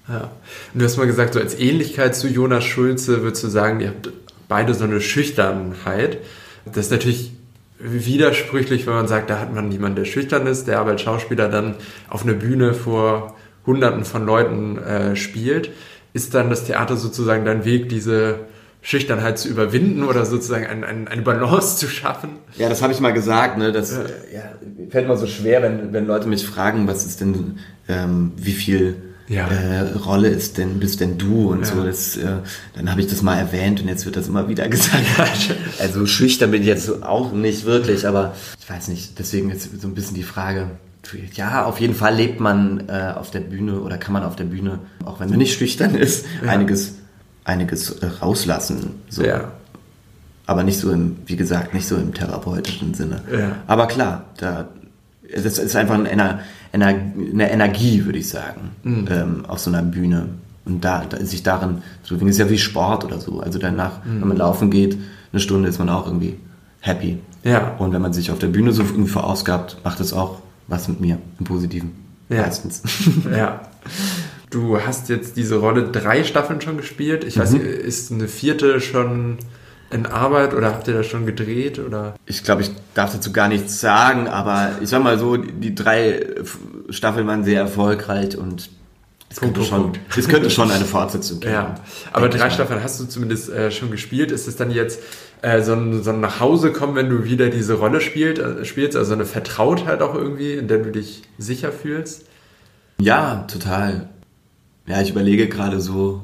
[0.08, 0.30] Ja.
[0.72, 3.88] Und du hast mal gesagt, so als Ähnlichkeit zu Jonas Schulze würdest du sagen, ihr
[3.88, 4.10] habt
[4.48, 6.18] beide so eine Schüchternheit.
[6.64, 7.32] Das ist natürlich
[7.78, 11.48] widersprüchlich, wenn man sagt, da hat man jemanden, der schüchtern ist, der aber als Schauspieler
[11.48, 11.76] dann
[12.08, 15.70] auf einer Bühne vor Hunderten von Leuten äh, spielt.
[16.14, 18.40] Ist dann das Theater sozusagen dein Weg, diese
[18.88, 22.30] Schüchternheit zu überwinden oder sozusagen ein, ein, eine Balance zu schaffen.
[22.56, 23.58] Ja, das habe ich mal gesagt.
[23.58, 23.70] Ne?
[23.70, 23.98] Das ja.
[24.32, 28.54] Ja, fällt mir so schwer, wenn, wenn Leute mich fragen, was ist denn, ähm, wie
[28.54, 28.96] viel
[29.28, 29.46] ja.
[29.46, 31.84] äh, Rolle ist denn, bist denn du und so.
[31.84, 32.38] Das, äh,
[32.76, 35.54] dann habe ich das mal erwähnt und jetzt wird das immer wieder gesagt.
[35.78, 39.18] also schüchtern bin ich jetzt auch nicht wirklich, aber ich weiß nicht.
[39.18, 40.70] Deswegen ist so ein bisschen die Frage.
[41.34, 44.44] Ja, auf jeden Fall lebt man äh, auf der Bühne oder kann man auf der
[44.44, 46.97] Bühne, auch wenn man nicht schüchtern ist, einiges
[47.48, 48.94] einiges äh, rauslassen.
[49.08, 49.24] So.
[49.24, 49.52] Ja.
[50.46, 53.22] Aber nicht so im, wie gesagt, nicht so im therapeutischen Sinne.
[53.30, 53.56] Ja.
[53.66, 54.68] Aber klar, da,
[55.30, 56.40] das ist einfach eine,
[56.72, 59.08] eine Energie, würde ich sagen, mhm.
[59.10, 60.28] ähm, auf so einer Bühne.
[60.64, 63.40] Und da, da sich darin, so ist ja wie Sport oder so.
[63.40, 64.20] Also danach, mhm.
[64.20, 64.98] wenn man laufen geht,
[65.32, 66.36] eine Stunde ist man auch irgendwie
[66.80, 67.18] happy.
[67.44, 67.74] Ja.
[67.78, 71.00] Und wenn man sich auf der Bühne so irgendwie verausgabt, macht es auch was mit
[71.00, 71.92] mir im Positiven.
[72.28, 72.42] Ja.
[72.42, 72.82] Meistens.
[73.34, 73.60] Ja.
[74.50, 77.24] Du hast jetzt diese Rolle drei Staffeln schon gespielt.
[77.24, 77.40] Ich mhm.
[77.40, 79.38] weiß nicht, ist eine vierte schon
[79.90, 81.78] in Arbeit oder habt ihr das schon gedreht?
[81.78, 82.14] Oder?
[82.26, 86.26] Ich glaube, ich darf dazu gar nichts sagen, aber ich sag mal so, die drei
[86.90, 88.70] Staffeln waren sehr erfolgreich und
[89.30, 91.52] es könnte, schon, es könnte schon eine Fortsetzung geben.
[91.52, 91.74] Ja,
[92.12, 94.32] aber drei Staffeln hast du zumindest äh, schon gespielt.
[94.32, 95.00] Ist es dann jetzt
[95.42, 98.64] äh, so, ein, so ein nach Hause kommen, wenn du wieder diese Rolle spielt, äh,
[98.64, 102.24] spielst, also eine Vertrautheit auch irgendwie, in der du dich sicher fühlst?
[103.00, 104.08] Ja, total.
[104.88, 106.22] Ja, ich überlege gerade so,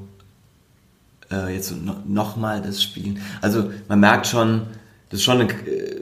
[1.30, 3.20] äh, jetzt no, nochmal das Spielen.
[3.40, 4.62] Also man merkt schon,
[5.10, 6.00] das ist schon eine, äh,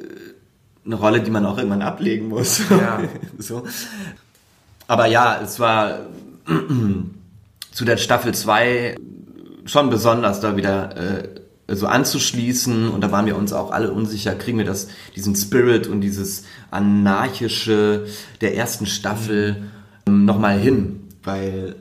[0.85, 2.63] eine Rolle, die man auch irgendwann ablegen muss.
[2.71, 3.03] Ja.
[3.39, 3.65] so.
[4.87, 6.01] Aber ja, es war
[7.73, 8.97] zu der Staffel 2
[9.65, 11.29] schon besonders, da wieder äh,
[11.69, 15.87] so anzuschließen und da waren wir uns auch alle unsicher, kriegen wir das, diesen Spirit
[15.87, 18.07] und dieses anarchische
[18.41, 19.71] der ersten Staffel
[20.07, 21.77] ähm, nochmal hin weil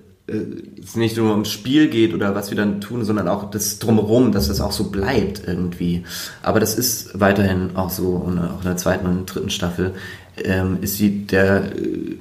[0.82, 4.32] es nicht nur ums Spiel geht oder was wir dann tun, sondern auch das drumherum,
[4.32, 6.04] dass das auch so bleibt irgendwie.
[6.42, 9.94] Aber das ist weiterhin auch so, und auch in der zweiten und dritten Staffel
[10.38, 12.18] ähm, ist sie der, äh,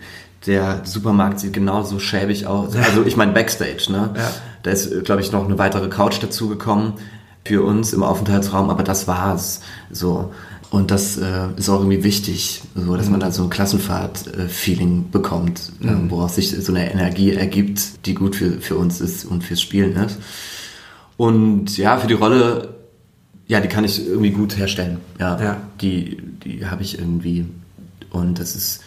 [0.47, 2.75] der Supermarkt sieht genauso schäbig aus.
[2.75, 4.11] Also ich meine Backstage, ne?
[4.17, 4.31] Ja.
[4.63, 6.95] Da ist, glaube ich, noch eine weitere Couch dazugekommen
[7.45, 9.61] für uns im Aufenthaltsraum, aber das war's.
[9.91, 10.33] So.
[10.71, 15.73] Und das äh, ist auch irgendwie wichtig, so dass man da so ein Klassenfahrt-Feeling bekommt,
[15.83, 19.61] äh, woraus sich so eine Energie ergibt, die gut für, für uns ist und fürs
[19.61, 20.19] Spielen ist.
[21.17, 22.75] Und ja, für die Rolle,
[23.49, 24.99] ja, die kann ich irgendwie gut herstellen.
[25.19, 25.57] Ja, Ja.
[25.81, 27.47] die, die habe ich irgendwie.
[28.11, 28.81] Und das ist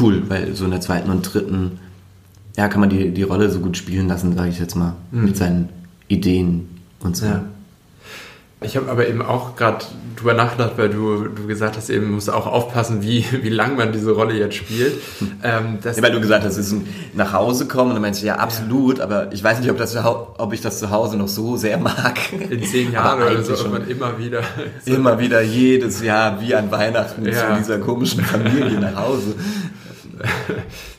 [0.00, 1.78] cool, weil so in der zweiten und dritten,
[2.56, 5.36] ja, kann man die, die Rolle so gut spielen lassen, sage ich jetzt mal, mit
[5.36, 5.68] seinen
[6.08, 6.68] Ideen
[7.00, 7.26] und so.
[7.26, 7.44] Ja.
[8.64, 9.84] Ich habe aber eben auch gerade
[10.16, 13.92] drüber nachgedacht, weil du, du gesagt hast, eben muss auch aufpassen, wie, wie lang man
[13.92, 14.94] diese Rolle jetzt spielt.
[15.42, 18.22] Ähm, Ja, weil du gesagt hast, es ist ein nach Hause kommen und dann meinst
[18.22, 21.28] du, ja, absolut, aber ich weiß nicht, ob, das, ob ich das zu Hause noch
[21.28, 22.18] so sehr mag.
[22.32, 23.72] in zehn Jahren oder so schon.
[23.72, 24.40] irgendwann immer wieder.
[24.86, 27.32] Immer wieder jedes Jahr, wie an Weihnachten, Ja.
[27.32, 29.34] zu dieser komischen Familie nach Hause.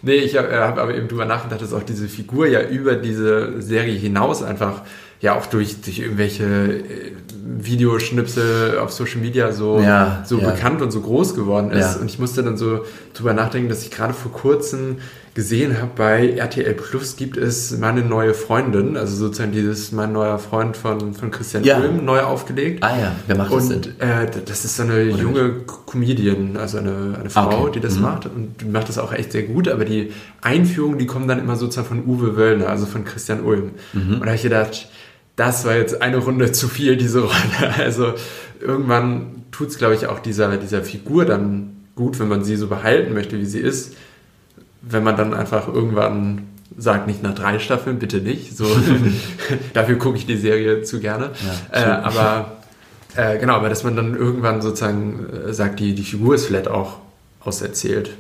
[0.02, 3.62] Nee, ich habe hab aber eben drüber nachgedacht, dass auch diese Figur ja über diese
[3.62, 4.82] Serie hinaus einfach
[5.22, 6.82] ja auch durch, durch irgendwelche äh,
[7.80, 10.50] Videoschnipsel auf Social Media so, Ja, so ja.
[10.52, 11.96] bekannt und so groß geworden ist.
[11.96, 12.02] Ja.
[12.02, 12.82] Und ich musste dann so
[13.14, 14.98] drüber nachdenken, dass ich gerade vor kurzem
[15.34, 20.40] gesehen habe, bei RTL Plus gibt es meine neue Freundin, also sozusagen dieses mein neuer
[20.40, 21.78] Freund von, von Christian Ja.
[21.80, 22.82] Ulm, neu aufgelegt.
[22.84, 23.78] Ah ja, wer macht das denn?
[23.80, 27.72] Und äh, das ist so eine junge Comedian, also eine, eine Frau, Okay.
[27.76, 28.02] die das Mhm.
[28.02, 31.40] macht und die macht das auch echt sehr gut, aber die Einführungen, die kommen dann
[31.40, 33.72] immer sozusagen von Uwe Wöllner, also von Christian Ulm.
[33.92, 34.14] Mhm.
[34.14, 34.88] Und da habe ich gedacht,
[35.36, 37.34] das war jetzt eine Runde zu viel, diese Rolle.
[37.78, 38.14] Also
[38.60, 42.68] irgendwann tut es, glaube ich, auch dieser, dieser Figur dann gut, wenn man sie so
[42.68, 43.96] behalten möchte, wie sie ist,
[44.82, 48.56] wenn man dann einfach irgendwann sagt, nicht nach drei Staffeln, bitte nicht.
[48.58, 48.66] So,
[49.74, 51.32] dafür gucke ich die Serie zu gerne.
[51.72, 52.58] Ja, äh, aber
[53.16, 56.68] äh, genau, aber dass man dann irgendwann sozusagen äh, sagt, die, die Figur ist vielleicht
[56.68, 57.00] auch
[57.40, 58.12] auserzählt.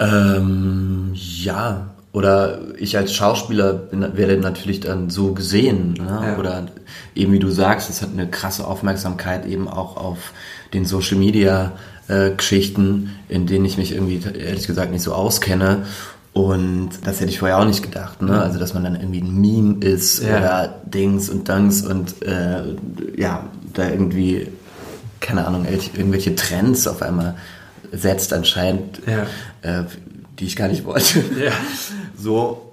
[0.00, 5.94] Ähm, ja, oder ich als Schauspieler bin, werde natürlich dann so gesehen.
[5.94, 6.20] Ne?
[6.24, 6.38] Ja.
[6.38, 6.66] Oder
[7.14, 10.32] eben wie du sagst, es hat eine krasse Aufmerksamkeit eben auch auf
[10.74, 11.72] den Social Media
[12.08, 15.84] äh, Geschichten, in denen ich mich irgendwie ehrlich gesagt nicht so auskenne.
[16.32, 18.40] Und das hätte ich vorher auch nicht gedacht, ne?
[18.40, 20.38] Also dass man dann irgendwie ein Meme ist Ja.
[20.38, 22.62] oder Dings und Danks und äh,
[23.16, 24.46] ja, da irgendwie,
[25.20, 27.34] keine Ahnung, irgendwelche- irgendwelche Trends auf einmal
[27.92, 29.80] setzt anscheinend, Ja.
[29.80, 29.84] äh,
[30.38, 31.18] die ich gar nicht wollte.
[31.40, 31.50] Ja.
[32.20, 32.66] So.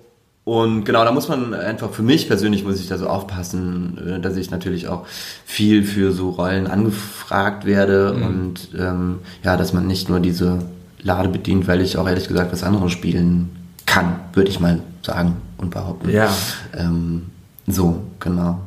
[0.44, 4.20] Und genau, da muss man einfach, für mich persönlich muss ich da so aufpassen, äh,
[4.22, 5.06] dass ich natürlich auch
[5.46, 8.24] viel für so Rollen angefragt werde Mhm.
[8.26, 10.60] und ähm, ja, dass man nicht nur diese
[11.02, 13.50] Lade bedient, weil ich auch ehrlich gesagt was anderes spielen
[13.86, 16.10] kann, würde ich mal sagen und behaupten.
[16.10, 16.30] Ja.
[16.74, 17.24] Ähm,
[17.68, 18.62] so, genau.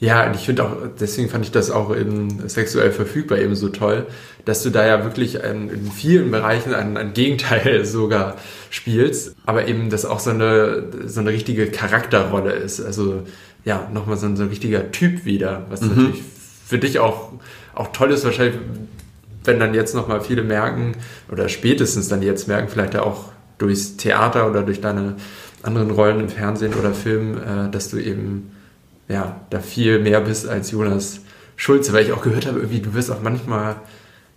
[0.00, 3.68] Ja, und ich finde auch, deswegen fand ich das auch in sexuell verfügbar eben so
[3.68, 4.06] toll,
[4.44, 8.36] dass du da ja wirklich ein, in vielen Bereichen ein, ein Gegenteil sogar
[8.70, 12.80] spielst, aber eben das auch so eine, so eine richtige Charakterrolle ist.
[12.80, 13.22] Also
[13.64, 16.22] ja, nochmal so ein, so ein richtiger Typ wieder, was natürlich
[16.64, 17.32] für dich auch,
[17.74, 18.56] auch toll ist, wahrscheinlich,
[19.42, 20.92] wenn dann jetzt nochmal viele merken,
[21.30, 25.16] oder spätestens dann jetzt merken, vielleicht auch durchs Theater oder durch deine
[25.62, 28.52] anderen Rollen im Fernsehen oder Film, äh, dass du eben
[29.08, 31.20] ja, da viel mehr bist als Jonas
[31.56, 33.76] Schulze, weil ich auch gehört habe, irgendwie, du wirst auch manchmal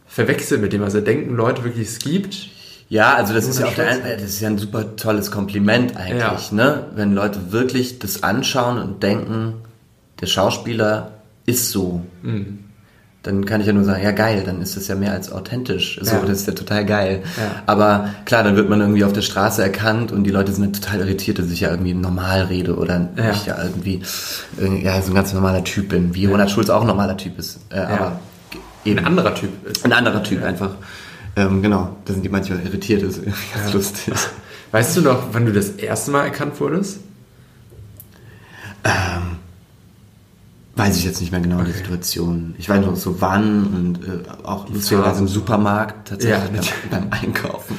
[0.07, 0.83] verwechselt mit dem.
[0.83, 2.49] Also denken Leute wirklich, es gibt.
[2.89, 3.85] Ja, also das ist ja, Jonas auf der
[4.17, 6.87] das ist ja ein super tolles Kompliment eigentlich, ne?
[6.95, 9.53] Wenn Leute wirklich das anschauen und denken,
[10.19, 11.13] der Schauspieler
[11.45, 12.59] ist so, Mhm.
[13.23, 15.99] Dann kann ich ja nur sagen, ja geil, dann ist das ja mehr als authentisch.
[16.01, 16.21] So, Ja.
[16.21, 17.21] das ist ja total geil.
[17.37, 17.61] Ja.
[17.67, 20.73] Aber klar, dann wird man irgendwie auf der Straße erkannt und die Leute sind dann
[20.73, 23.29] total irritiert, dass ich ja irgendwie normal rede oder Ja.
[23.31, 24.01] ich ja irgendwie
[24.59, 27.37] äh, ja, so ein ganz normaler Typ bin, wie Ronald Schulz auch ein normaler Typ
[27.37, 27.59] ist.
[27.69, 28.19] Äh, Aber
[28.85, 29.85] eben Ein anderer Typ ist.
[29.85, 30.71] ein anderer Typ einfach.
[31.35, 34.13] Ähm, genau, da sind die manchmal irritiert, das ist ganz lustig.
[34.71, 36.99] Weißt du noch, wann du das erste Mal erkannt wurdest?
[38.83, 39.37] Ähm,
[40.81, 42.55] weiß ich jetzt nicht mehr genau die Situation.
[42.57, 45.27] Ich weiß noch so wann und äh, auch lustigerweise im.
[45.27, 46.89] Supermarkt tatsächlich Ja, beim, natürlich.
[46.89, 47.77] beim Einkaufen.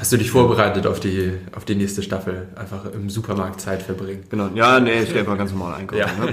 [0.00, 2.48] Hast du dich vorbereitet auf die, auf die nächste Staffel?
[2.56, 4.24] Einfach im Supermarkt Zeit verbringen.
[4.30, 6.06] Genau, ja, nee, ich gehe einfach ganz normal einkaufen, Ja.
[6.06, 6.32] ne?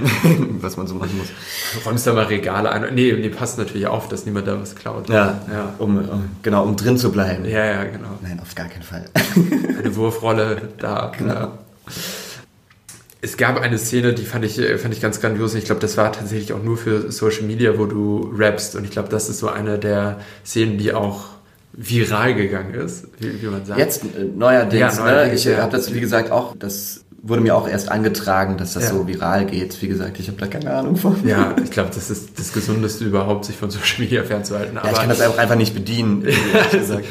[0.62, 1.28] was man so machen muss.
[1.84, 2.94] Räumst da mal Regale ein.
[2.94, 5.08] Nee, nee, passt natürlich auf, dass niemand da was klaut.
[5.10, 7.44] Ja, Ja, Um, um, genau, um drin zu bleiben.
[7.44, 8.08] ja, ja genau.
[8.22, 9.04] Nein, auf gar keinen Fall.
[9.78, 11.12] eine Wurfrolle da.
[11.26, 11.52] Ja.
[13.20, 15.52] Es gab eine Szene, die fand ich, äh, fand ich ganz grandios.
[15.52, 18.76] Und ich glaube, das war tatsächlich auch nur für Social Media, wo du rappst.
[18.76, 21.24] Und ich glaube, das ist so eine der Szenen, die auch
[21.72, 23.78] viral gegangen ist, wie, wie man sagt.
[23.78, 25.10] Jetzt äh, neuerdings, Ja, ne?
[25.10, 25.58] neuerdings, Ich ja.
[25.58, 28.90] habe das, wie gesagt, auch, das wurde mir auch erst angetragen, dass das Ja.
[28.90, 29.82] so viral geht.
[29.82, 31.16] Wie gesagt, ich habe da keine Ahnung von.
[31.26, 34.76] Ja, ich glaube, das ist das Gesundeste überhaupt, sich von Social Media fernzuhalten.
[34.76, 36.22] Ja, ich kann das auch einfach nicht bedienen.
[36.24, 37.04] ehrlich gesagt.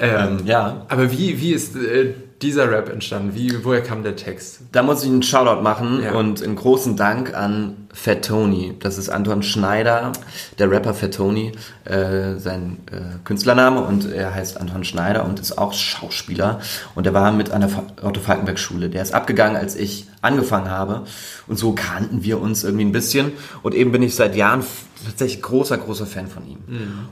[0.00, 0.86] ähm, ja.
[0.88, 3.34] Aber wie, wie ist äh, dieser Rap entstanden?
[3.34, 4.60] Wie, woher kam der Text?
[4.72, 6.12] Da muss ich einen Shoutout machen Ja.
[6.12, 8.74] und einen großen Dank an Fat Tony.
[8.78, 10.12] Das ist Anton Schneider,
[10.58, 11.52] der Rapper Fat Tony,
[11.84, 16.60] äh, sein äh, Künstlername und er heißt Anton Schneider und ist auch Schauspieler
[16.94, 17.70] und er war mit an der
[18.02, 18.90] Otto Falkenberg Schule.
[18.90, 21.04] Der ist abgegangen, als ich angefangen habe
[21.46, 24.62] und so kannten wir uns irgendwie ein bisschen und eben bin ich seit Jahren
[25.06, 26.58] tatsächlich großer, großer Fan von ihm.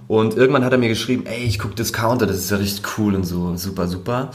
[0.09, 3.15] Und irgendwann hat er mir geschrieben, ey, ich gucke Discounter, das ist ja richtig cool
[3.15, 4.31] und so, super, super.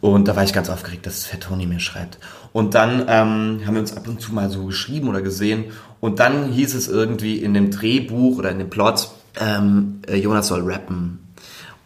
[0.00, 2.18] Und da war ich ganz aufgeregt, dass Fat Tony mir schreibt.
[2.52, 5.64] Und dann ähm, haben wir uns ab und zu mal so geschrieben oder gesehen.
[6.00, 10.48] Und dann hieß es irgendwie in dem Drehbuch oder in dem Plot, ähm, äh, Jonas
[10.48, 11.18] soll rappen.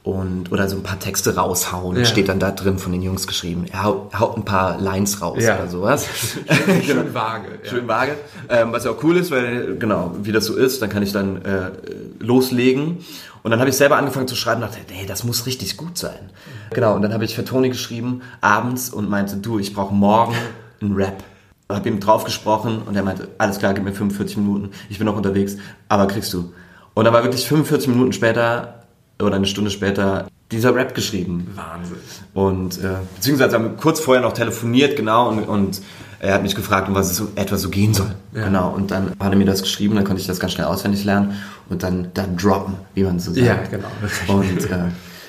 [0.05, 2.05] Und, oder so ein paar Texte raushauen, Ja.
[2.05, 3.64] steht dann da drin von den Jungs geschrieben.
[3.73, 5.55] Er haut, haut ein paar Lines raus Ja.
[5.57, 6.07] oder sowas.
[6.85, 7.47] Schön vage.
[7.64, 7.71] Ja.
[7.71, 8.12] Schön vage.
[8.51, 11.12] Ähm, was ja auch cool ist, weil, genau, wie das so ist, dann kann ich
[11.12, 11.71] dann äh,
[12.19, 12.99] loslegen.
[13.43, 15.97] Und dann habe ich selber angefangen zu schreiben und dachte, nee, das muss richtig gut
[15.97, 16.31] sein.
[16.75, 20.35] Genau, und dann habe ich für Toni geschrieben, abends, und meinte, du, ich brauche morgen
[20.83, 21.25] einen Rap.
[21.71, 25.07] Habe ihm drauf gesprochen und er meinte, alles klar, gib mir 45 Minuten, ich bin
[25.07, 25.57] noch unterwegs,
[25.88, 26.53] aber kriegst du.
[26.93, 28.84] Und dann war wirklich 45 Minuten später
[29.25, 31.49] oder eine Stunde später dieser Rap geschrieben.
[31.55, 31.97] Wahnsinn.
[32.35, 35.81] Und äh, beziehungsweise haben wir kurz vorher noch telefoniert, genau, und, und
[36.21, 38.15] er hat mich gefragt, um was es so, etwa so gehen soll.
[38.35, 38.45] Ja.
[38.45, 38.71] Genau.
[38.71, 41.35] Und dann hat er mir das geschrieben, dann konnte ich das ganz schnell auswendig lernen
[41.69, 43.47] und dann, dann droppen, wie man so sagt.
[43.47, 43.89] Ja, genau.
[44.29, 44.79] Und äh,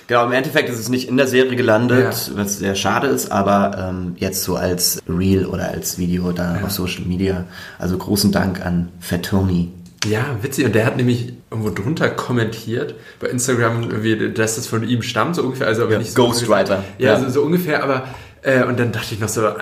[0.08, 2.38] genau, im Endeffekt ist es nicht in der Serie gelandet, Ja.
[2.38, 6.72] was sehr schade ist, aber ähm, jetzt so als Reel oder als Video da auf
[6.72, 7.44] Social Media.
[7.78, 9.72] Also großen Dank an Fat Tony.
[10.10, 10.66] Ja, witzig.
[10.66, 13.90] Und der hat nämlich irgendwo drunter kommentiert bei Instagram,
[14.34, 15.68] dass das von ihm stammt, so ungefähr.
[15.68, 16.84] Also aber Ja, nicht so Ghostwriter.
[16.98, 17.20] Ja, Ja.
[17.20, 17.84] So, so ungefähr.
[17.84, 18.08] Aber
[18.42, 19.54] äh, und dann dachte ich noch so, äh,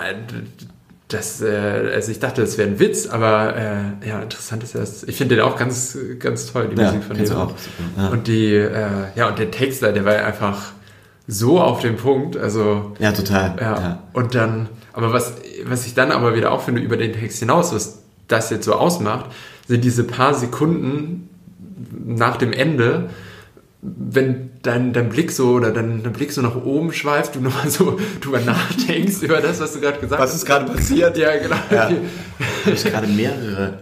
[1.08, 5.04] das, äh, also ich dachte, das wäre ein Witz, aber äh, ja, interessant ist das.
[5.04, 7.32] Ich finde den auch ganz, ganz toll, die Ja, Musik von dem.
[7.36, 7.52] auch,
[7.96, 8.08] ja.
[8.08, 10.72] Und die, äh, ja, und der Texter, der war einfach
[11.26, 12.36] so auf dem Punkt.
[12.36, 13.56] Also Ja, total.
[13.60, 13.78] ja.
[13.80, 14.02] ja.
[14.12, 17.72] Und dann, aber was, was ich dann aber wieder auch finde über den Text hinaus,
[17.74, 19.26] was das jetzt so ausmacht,
[19.66, 21.28] sind diese paar Sekunden
[22.06, 23.10] nach dem Ende,
[23.82, 27.68] wenn dein, dein Blick so oder dein, dein Blick so nach oben schweift, du nochmal
[27.70, 31.16] so drüber nachdenkst über das, was du gerade gesagt Was ist gerade passiert?
[31.18, 31.56] Ja, genau.
[31.70, 31.84] Ja.
[31.84, 31.94] habe
[32.74, 33.78] ich gerade mehrere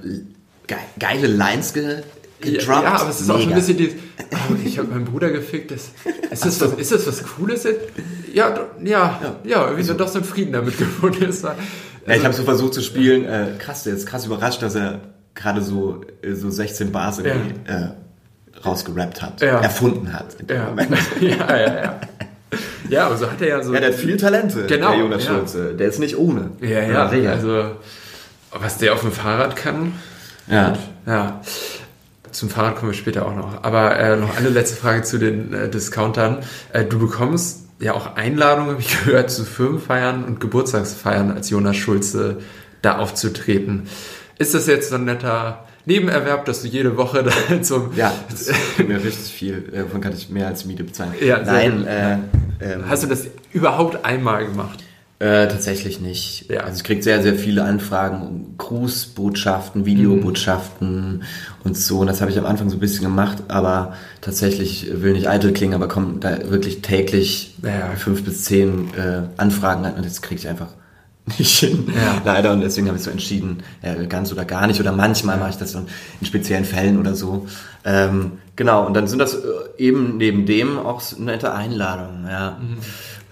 [0.66, 2.02] ge geile Lines ge
[2.40, 2.66] gedroppt.
[2.82, 3.60] Ja, aber es ist auch schon ein Mega.
[3.60, 3.90] bisschen die.
[4.32, 5.70] Oh, ich habe meinen Bruder gefickt.
[5.70, 5.90] Das,
[6.30, 7.80] ist, das was, ist das was Cooles jetzt?
[8.34, 11.44] Ja, do- ja, ja, irgendwie so doch so ein Frieden damit gefunden ist.
[11.44, 11.54] Ja,
[12.14, 13.24] ich habe so versucht zu spielen.
[13.26, 15.00] Äh, krass, der ist krass überrascht, dass er
[15.34, 17.88] gerade so, äh, so 16 Bars irgendwie äh,
[18.64, 19.60] rausgerappt hat, Ja.
[19.60, 20.34] erfunden hat.
[20.38, 20.90] in dem Ja, Moment.
[21.20, 22.00] ja, ja, ja.
[22.88, 23.72] Ja, aber so hat er ja so.
[23.72, 25.30] Ja, der hat viel Talente, Genau, der Jonas ja.
[25.30, 25.74] Schulze.
[25.74, 26.50] Der ist nicht ohne.
[26.60, 27.30] Ja, ja, sicher.
[27.30, 27.70] also
[28.50, 29.92] was der auf dem Fahrrad kann.
[30.48, 30.74] ja.
[31.06, 31.40] Ja.
[32.30, 33.62] Zum Fahrrad kommen wir später auch noch.
[33.62, 36.38] Aber äh, noch eine letzte Frage zu den äh, Discountern.
[36.72, 41.76] Äh, du bekommst ja auch Einladungen, habe ich gehört, zu Firmenfeiern und Geburtstagsfeiern als Jonas
[41.76, 42.38] Schulze
[42.80, 43.86] da aufzutreten.
[44.42, 47.94] Ist das jetzt so ein netter Nebenerwerb, dass du jede Woche da zum...
[47.94, 49.60] Ja, das gibt mir richtig viel.
[49.72, 51.12] Davon kann ich mehr als Miete bezahlen.
[51.24, 52.14] Ja, Nein, äh,
[52.60, 54.80] ähm, Hast du das überhaupt einmal gemacht?
[55.20, 56.50] Äh, tatsächlich nicht.
[56.50, 56.62] Ja.
[56.62, 61.22] Also ich kriege sehr, sehr viele Anfragen, um Grußbotschaften, Videobotschaften
[61.62, 62.00] und so.
[62.00, 65.52] Und das habe ich am Anfang so ein bisschen gemacht, aber tatsächlich will nicht eitel
[65.52, 67.94] klingen, aber kommen da wirklich täglich Ja.
[67.96, 70.66] fünf bis zehn äh, Anfragen an und jetzt kriege ich einfach
[71.38, 71.92] nicht hin.
[71.94, 72.20] Ja.
[72.24, 72.52] Leider.
[72.52, 74.80] Und deswegen habe ich so entschieden, ja, ganz oder gar nicht.
[74.80, 75.86] Oder manchmal mache ich das dann
[76.20, 77.46] in speziellen Fällen oder so.
[77.84, 79.38] Ähm, genau, und dann sind das äh,
[79.78, 82.58] eben neben dem auch nette Einladungen, ja.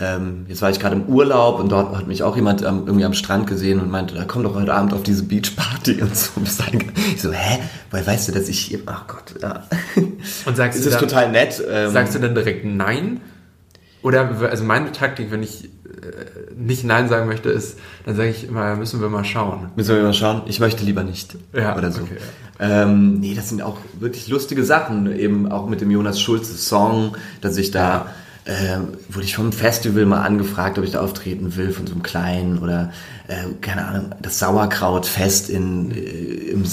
[0.02, 3.04] Ähm, jetzt war ich gerade im Urlaub und dort hat mich auch jemand ähm, irgendwie
[3.04, 6.30] am Strand gesehen und meinte, da komm doch heute Abend auf diese Beachparty und so.
[7.14, 7.58] Ich so, hä?
[7.90, 9.64] Woher weißt du, dass ich hier, ach Gott, ja.
[10.46, 11.62] Und sagst Es du ist dann, total nett.
[11.68, 13.20] Ähm, Sagst du dann direkt Nein?
[14.02, 15.68] Oder, also meine Taktik, wenn ich äh,
[16.56, 19.70] nicht Nein sagen möchte, ist, dann sage ich immer, müssen wir mal schauen.
[19.76, 20.42] Müssen wir mal schauen.
[20.46, 21.36] Ich möchte lieber nicht.
[21.52, 22.02] Ja, Oder so.
[22.02, 22.16] okay,
[22.58, 25.10] ähm, nee, das sind auch wirklich lustige Sachen.
[25.18, 28.06] Eben auch mit dem Jonas Schulze Song, dass ich da,
[28.46, 32.02] ähm, wurde ich vom Festival mal angefragt, ob ich da auftreten will, von so einem
[32.02, 32.92] kleinen oder,
[33.28, 35.96] äh, keine Ahnung, das Sauerkrautfest in, äh,
[36.50, 36.64] im,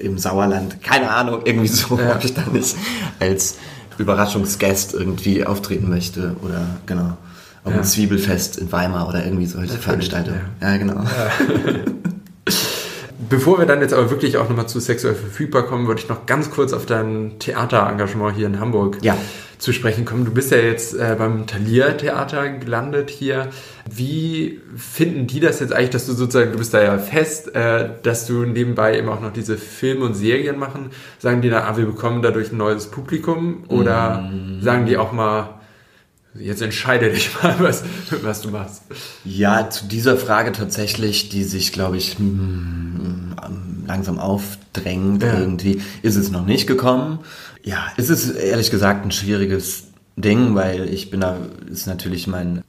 [0.00, 0.82] im Sauerland.
[0.82, 2.14] Keine Ahnung, irgendwie so, Ja.
[2.16, 2.76] ob ich da nicht
[3.20, 3.56] als
[3.98, 7.16] Überraschungsgast irgendwie auftreten möchte oder, genau.
[7.64, 7.78] Auf Ja.
[7.78, 10.40] ein Zwiebelfest in Weimar oder irgendwie solche Veranstaltungen.
[10.60, 11.04] Ja, genau.
[13.30, 16.24] Bevor wir dann jetzt aber wirklich auch nochmal zu sexuell verfügbar kommen, würde ich noch
[16.24, 19.18] ganz kurz auf dein Theaterengagement hier in Hamburg Ja.
[19.58, 20.24] zu sprechen kommen.
[20.24, 23.48] Du bist ja jetzt äh, beim Thalia Theater gelandet hier.
[23.90, 27.90] Wie finden die das jetzt eigentlich, dass du sozusagen, du bist da ja fest, äh,
[28.02, 30.90] dass du nebenbei eben auch noch diese Filme und Serien machen?
[31.18, 33.64] Sagen die dann, ah, wir bekommen dadurch ein neues Publikum?
[33.68, 34.62] Oder mm.
[34.62, 35.57] sagen die auch mal,
[36.34, 37.84] Jetzt entscheide dich mal, was,
[38.22, 38.82] was du machst.
[39.24, 43.34] Ja, zu dieser Frage tatsächlich, die sich, glaube ich, hm,
[43.86, 45.38] langsam aufdrängt ja.
[45.38, 47.20] irgendwie, ist es noch nicht gekommen.
[47.64, 49.84] Ja, es ist ehrlich gesagt ein schwieriges
[50.16, 51.36] Ding, weil ich bin da,
[51.70, 52.62] ist natürlich mein,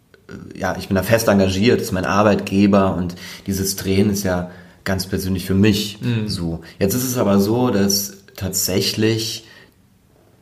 [0.56, 3.15] ja, ich bin da fest engagiert, ist mein Arbeitgeber und
[3.48, 4.50] dieses Drehen ist ja
[4.84, 6.28] ganz persönlich für mich mhm.
[6.28, 6.62] so.
[6.80, 9.45] Jetzt ist es aber so, dass tatsächlich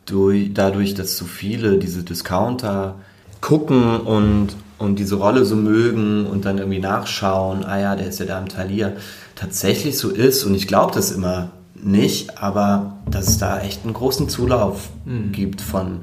[0.05, 2.95] durch, dadurch, dass so viele diese Discounter
[3.41, 8.19] gucken und, und diese Rolle so mögen und dann irgendwie nachschauen, ah ja, der ist
[8.19, 8.97] ja da im Talier,
[9.35, 10.43] tatsächlich so ist.
[10.43, 15.31] Und ich glaube das immer nicht, aber dass es da echt einen großen Zulauf mhm.
[15.31, 16.01] gibt von,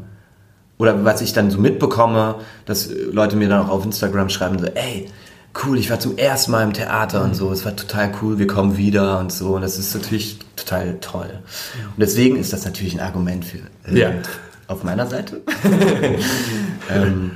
[0.79, 4.67] oder was ich dann so mitbekomme, dass Leute mir dann auch auf Instagram schreiben, so,
[4.67, 5.09] ey,
[5.65, 7.27] cool, ich war zum ersten Mal im Theater mhm.
[7.27, 9.55] und so, es war total cool, wir kommen wieder und so.
[9.55, 11.31] Und das ist natürlich total toll.
[11.85, 13.59] Und deswegen ist das natürlich ein Argument für
[13.93, 14.13] ja.
[14.67, 15.43] auf meiner Seite.
[16.91, 17.33] ähm,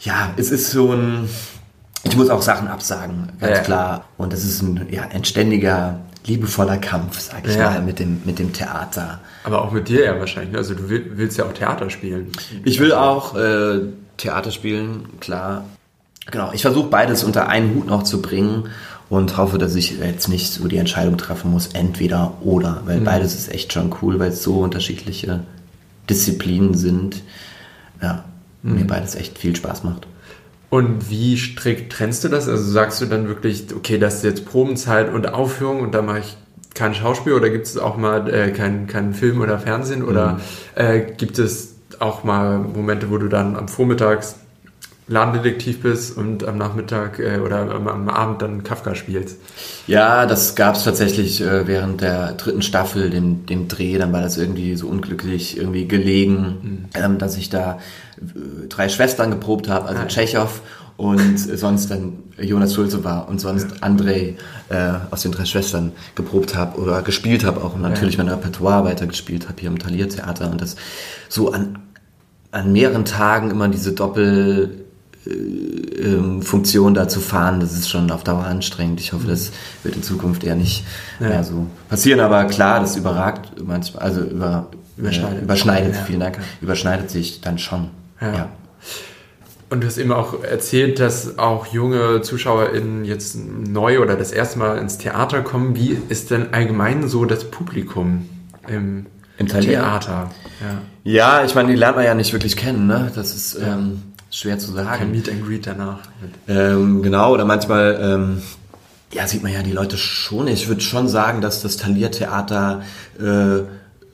[0.00, 1.28] ja, es ist so ein.
[2.04, 3.64] Ich muss auch Sachen absagen, ganz ja.
[3.64, 4.04] klar.
[4.16, 7.70] Und das ist ein, ja, ein ständiger, liebevoller Kampf, sag ich ja.
[7.70, 9.20] mal, mit dem, mit dem Theater.
[9.44, 10.56] Aber auch mit dir ja wahrscheinlich.
[10.56, 12.30] Also du willst ja auch Theater spielen.
[12.64, 13.80] Ich will auch äh,
[14.16, 15.64] Theater spielen, klar.
[16.30, 18.68] Genau, ich versuche beides unter einen Hut noch zu bringen
[19.08, 23.04] und hoffe, dass ich jetzt nicht so die Entscheidung treffen muss, entweder oder, weil mhm.
[23.04, 25.40] beides ist echt schon cool, weil es so unterschiedliche
[26.10, 27.22] Disziplinen sind.
[28.02, 28.24] Ja,
[28.68, 28.78] mhm.
[28.80, 30.06] mir beides echt viel Spaß macht.
[30.70, 32.48] Und wie strikt trennst du das?
[32.48, 36.20] Also sagst du dann wirklich, okay, das ist jetzt Probenzeit und Aufführung und da mache
[36.20, 36.36] ich
[36.74, 40.40] kein Schauspiel oder gibt es auch mal äh, keinen kein Film oder Fernsehen oder mhm.
[40.74, 44.36] äh, gibt es auch mal Momente, wo du dann am Vormittags
[45.08, 49.38] Ladendetektiv bist und am Nachmittag äh, oder am, am, Abend dann Kafka spielst.
[49.86, 53.96] Ja, das gab es tatsächlich äh, während der dritten Staffel, dem, dem Dreh.
[53.96, 56.84] Dann war das irgendwie so unglücklich irgendwie gelegen, mhm.
[56.94, 57.78] ähm, dass ich da
[58.18, 60.60] äh, drei Schwestern geprobt habe, also ah, Tschechow
[60.98, 63.86] und sonst dann Jonas Schulze war und sonst ja.
[63.86, 64.34] André
[64.68, 68.24] äh, aus den drei Schwestern geprobt habe oder gespielt habe auch und natürlich ja.
[68.24, 70.74] mein Repertoire weitergespielt habe hier im Thalia Theater und das
[71.28, 71.78] so an,
[72.50, 74.86] an mehreren Tagen immer diese Doppel
[75.28, 79.00] ähm, Funktion da zu fahren, das ist schon auf Dauer anstrengend.
[79.00, 79.30] Ich hoffe, mhm.
[79.30, 80.84] das wird in Zukunft eher nicht
[81.20, 81.28] ja.
[81.28, 82.20] mehr so passieren.
[82.20, 86.02] Aber klar, das überragt manchmal, also über, überschneidet, äh, überschneidet ja.
[86.02, 87.90] vielen Dank, überschneidet sich dann schon.
[88.20, 88.32] Ja.
[88.32, 88.48] ja.
[89.70, 94.58] Und du hast eben auch erzählt, dass auch junge ZuschauerInnen jetzt neu oder das erste
[94.58, 95.76] Mal ins Theater kommen.
[95.76, 98.26] Wie ist denn allgemein so das Publikum
[98.66, 99.04] im,
[99.36, 100.30] Im Theater?
[101.04, 101.38] Ja.
[101.38, 102.86] ja, ich meine, die lernt man ja nicht wirklich kennen.
[102.86, 103.12] Ne?
[103.14, 104.88] Das ist ähm, schwer zu sagen.
[104.98, 106.00] Kein Meet and Greet danach.
[106.46, 108.42] Ähm, genau, oder manchmal ähm,
[109.12, 110.48] ja, sieht man ja die Leute schon.
[110.48, 112.82] Ich würde schon sagen, dass das Taliertheater
[113.18, 113.62] äh,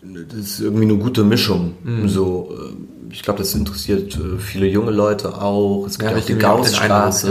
[0.04, 1.74] das ist irgendwie eine gute Mischung.
[1.82, 2.08] Mhm.
[2.08, 5.86] So, äh, ich glaube, das interessiert äh, viele junge Leute auch.
[5.86, 7.28] Es gibt ja, auch die Gaussstraße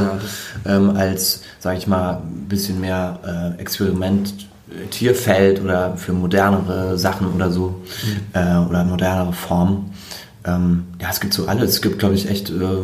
[0.65, 4.34] ja, ähm, als, sage ich mal, ein bisschen mehr äh, Experiment.
[4.89, 7.67] Tierfeld oder für modernere Sachen oder so
[8.04, 8.19] mhm.
[8.34, 9.93] äh, oder modernere Formen.
[10.46, 11.72] Ähm, ja, es gibt so alles.
[11.72, 12.78] Es gibt, glaube ich, echt äh,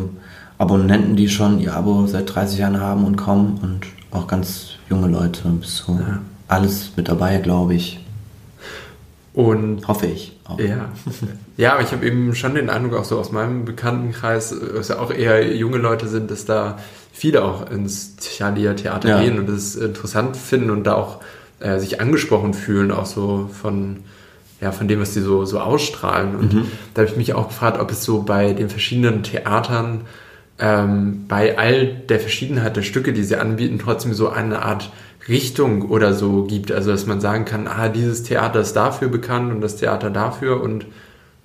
[0.58, 5.08] Abonnenten, die schon ihr Abo seit 30 Jahren haben und kommen und auch ganz junge
[5.08, 5.42] Leute.
[5.62, 6.20] So ja.
[6.48, 8.04] alles mit dabei, glaube ich.
[9.32, 10.36] Und hoffe ich.
[10.44, 10.58] Auch.
[10.58, 10.88] Ja,
[11.56, 14.98] ja, aber ich habe eben schon den Eindruck, auch so aus meinem Bekanntenkreis, dass ja
[14.98, 16.78] auch eher junge Leute sind, dass da
[17.12, 19.20] viele auch ins Theater ja.
[19.20, 21.20] gehen und das interessant finden und da auch
[21.60, 23.98] äh, sich angesprochen fühlen, auch so von
[24.60, 26.36] ja, von dem, was die so, so ausstrahlen.
[26.36, 26.66] Und mhm.
[26.94, 30.02] da habe ich mich auch gefragt, ob es so bei den verschiedenen Theatern,
[30.58, 34.90] ähm, bei all der Verschiedenheit der Stücke, die sie anbieten, trotzdem so eine Art
[35.28, 36.72] Richtung oder so gibt.
[36.72, 40.62] Also, dass man sagen kann, ah, dieses Theater ist dafür bekannt und das Theater dafür.
[40.62, 40.86] Und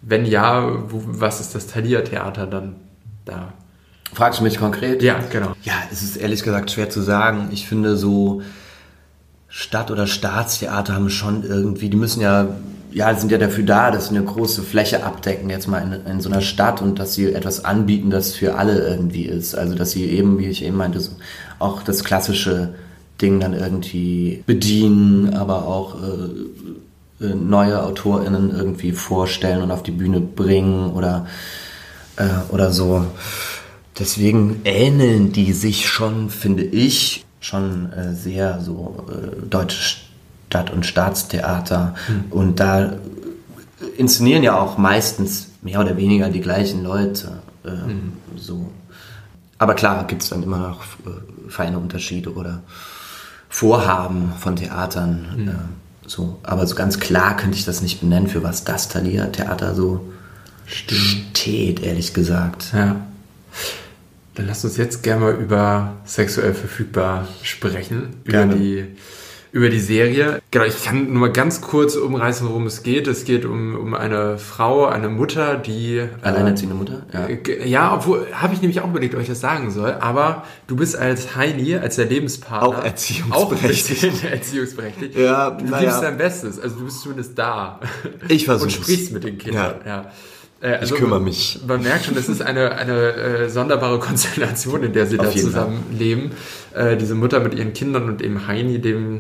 [0.02, 2.76] wenn ja, wo, was ist das Thalia-Theater dann
[3.24, 3.54] da?
[4.14, 5.02] Fragst du mich konkret?
[5.02, 5.56] Ja, genau.
[5.64, 7.50] Ja, es ist ehrlich gesagt schwer zu sagen.
[7.52, 8.42] Ich finde so
[9.48, 12.48] Stadt- oder Staatstheater haben schon irgendwie, die müssen ja
[12.96, 16.22] ja, sind ja dafür da, dass sie eine große Fläche abdecken, jetzt mal in, in,
[16.22, 19.54] so einer Stadt und dass sie etwas anbieten, das für alle irgendwie ist.
[19.54, 21.12] Also, dass sie eben, wie ich eben meinte, so
[21.60, 22.74] auch das klassische
[23.22, 25.98] Ding dann irgendwie bedienen, aber auch
[27.22, 31.28] äh, neue AutorInnen irgendwie vorstellen und auf die Bühne bringen oder,
[32.16, 33.06] äh, oder so.
[34.00, 40.05] Deswegen ähneln die sich schon, finde ich, schon äh, sehr so äh, deutsche
[40.50, 41.96] Stadt- und Staatstheater.
[42.08, 42.32] Mhm.
[42.32, 42.94] Und da
[43.98, 47.40] inszenieren ja auch meistens mehr oder weniger die gleichen Leute.
[47.66, 48.14] Äh, mhm.
[48.38, 48.72] so.
[49.58, 52.62] Aber klar gibt es dann immer noch äh, feine Unterschiede oder
[53.50, 55.28] Vorhaben von Theatern.
[55.36, 55.48] Mhm.
[55.50, 55.54] Äh,
[56.08, 56.40] so.
[56.44, 60.12] Aber so ganz klar könnte ich das nicht benennen, für was das Thalia-Theater so
[60.66, 61.02] Stimmt.
[61.02, 62.72] steht, ehrlich gesagt.
[62.74, 62.96] Ja.
[64.36, 68.18] Dann lass uns jetzt gerne mal über sexuell verfügbar sprechen.
[68.26, 68.54] Gerne.
[68.54, 68.88] Über die
[69.56, 70.42] über die Serie.
[70.52, 73.08] Genau, ich kann nur mal ganz kurz umreißen, worum es geht.
[73.08, 76.04] Es geht um, um eine Frau, eine Mutter, die...
[76.22, 77.06] Alleinerziehende äh, Mutter?
[77.14, 79.94] Ja, äh, ja obwohl, habe ich nämlich auch überlegt, ob ich das sagen soll.
[79.94, 82.68] Aber du bist als Heini, als der Lebenspartner...
[82.68, 84.14] Auch erziehungsberechtigt.
[84.14, 85.16] Auch erziehungsberechtigt.
[85.16, 86.02] Ja, du gibst ja.
[86.02, 86.60] dein Bestes.
[86.60, 87.80] Also du bist zumindest da.
[88.28, 89.76] Ich versuche Und sprichst mit den Kindern.
[89.86, 89.90] Ja.
[89.90, 90.12] ja.
[90.60, 91.62] Äh, also ich kümmere mich.
[91.66, 95.32] Man, merkt schon, es ist eine, eine äh, sonderbare Konstellation, in der sie Auf da
[95.32, 96.32] zusammenleben.
[96.74, 99.20] Äh, diese Mutter mit ihren Kindern und eben Heini, dem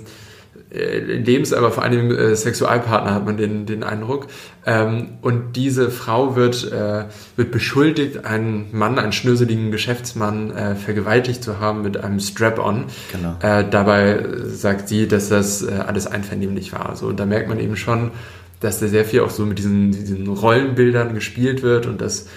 [0.75, 4.27] Lebens-, aber vor allem äh, Sexualpartner hat man den, den Eindruck.
[4.65, 7.05] Ähm, und diese Frau wird, äh,
[7.35, 12.85] wird beschuldigt, einen Mann, einen schnöseligen Geschäftsmann äh, vergewaltigt zu haben mit einem Strap-on.
[13.11, 13.37] Genau.
[13.41, 16.95] Äh, dabei sagt sie, dass das äh, alles einvernehmlich war.
[16.95, 18.11] So, und da merkt man eben schon,
[18.59, 22.27] dass da sehr viel auch so mit diesen, diesen Rollenbildern gespielt wird und das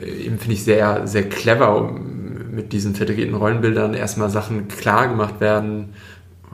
[0.00, 1.92] eben finde ich sehr, sehr clever,
[2.54, 5.94] mit diesen verdrehten Rollenbildern erstmal Sachen klar gemacht werden,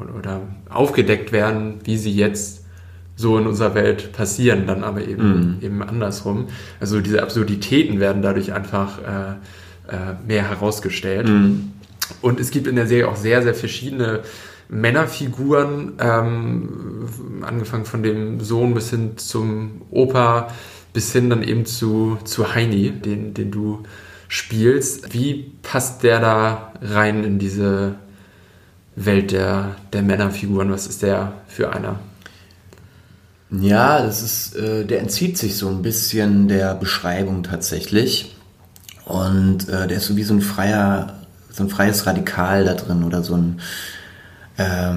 [0.09, 2.65] oder aufgedeckt werden, wie sie jetzt
[3.17, 5.57] so in unserer Welt passieren, dann aber eben, mhm.
[5.61, 6.47] eben andersrum.
[6.81, 11.29] Also diese Absurditäten werden dadurch einfach äh, äh, mehr herausgestellt.
[11.29, 11.73] Mhm.
[12.23, 14.21] Und es gibt in der Serie auch sehr, sehr verschiedene
[14.69, 17.09] Männerfiguren, ähm,
[17.43, 20.49] angefangen von dem Sohn bis hin zum Opa,
[20.93, 23.83] bis hin dann eben zu, zu Heini, den, den du
[24.29, 25.13] spielst.
[25.13, 27.97] Wie passt der da rein in diese
[29.05, 30.71] Welt der, der Männerfiguren?
[30.71, 31.99] Was ist der für einer?
[33.51, 38.37] Ja, das ist, äh, der entzieht sich so ein bisschen der Beschreibung tatsächlich.
[39.05, 41.15] Und äh, der ist so wie so ein freier,
[41.51, 43.61] so ein freies Radikal da drin oder so ein,
[44.57, 44.95] äh,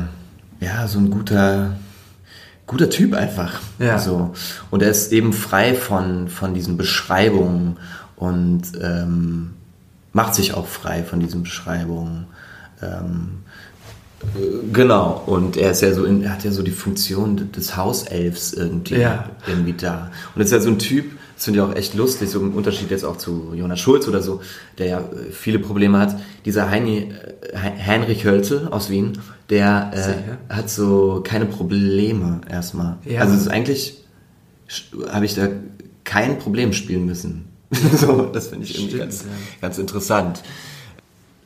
[0.59, 1.77] ja, so ein guter,
[2.67, 3.59] guter Typ einfach.
[3.79, 3.97] Ja.
[3.97, 4.33] So.
[4.69, 7.77] Und er ist eben frei von, von diesen Beschreibungen
[8.17, 9.55] und ähm,
[10.11, 12.27] macht sich auch frei von diesen Beschreibungen.
[12.83, 13.42] Ähm,
[14.71, 18.53] Genau, und er ist ja so, in, er hat ja so die Funktion des Hauselfs
[18.53, 19.29] irgendwie, ja.
[19.47, 20.11] irgendwie da.
[20.33, 21.05] Und ist ja so ein Typ,
[21.35, 24.21] das finde ich auch echt lustig, so im Unterschied jetzt auch zu Jonas Schulz oder
[24.21, 24.41] so,
[24.77, 26.15] der ja äh, viele Probleme hat.
[26.45, 27.11] Dieser Heini,
[27.51, 29.19] äh, Heinrich Hölzel aus Wien,
[29.49, 29.91] der
[30.49, 32.97] äh, hat so keine Probleme erstmal.
[33.05, 33.21] Ja.
[33.21, 34.03] Also es ist eigentlich,
[35.09, 35.49] habe ich da
[36.03, 37.45] kein Problem spielen müssen.
[37.97, 39.29] so, das finde ich irgendwie Stimmt, ganz, ja.
[39.61, 40.43] ganz interessant.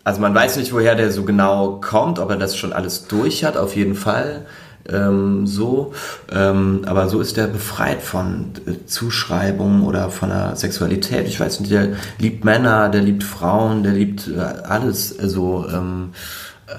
[0.08, 3.44] Also man weiß nicht, woher der so genau kommt, ob er das schon alles durch
[3.44, 4.46] hat, auf jeden Fall.
[4.88, 5.92] Ähm, so,
[6.32, 11.28] ähm, aber so ist der befreit von äh, Zuschreibungen oder von der Sexualität.
[11.28, 11.90] Ich weiß nicht, der
[12.20, 15.20] liebt Männer, der liebt Frauen, der liebt äh, alles.
[15.20, 16.14] Also ähm,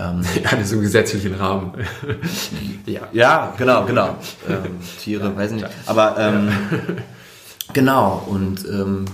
[0.00, 1.72] ähm, alles im gesetzlichen Rahmen.
[2.86, 3.02] ja.
[3.12, 4.16] ja, genau, genau.
[4.48, 5.66] Ähm, Tiere, weiß nicht.
[5.84, 6.48] Aber ähm,
[7.74, 9.04] genau und ähm,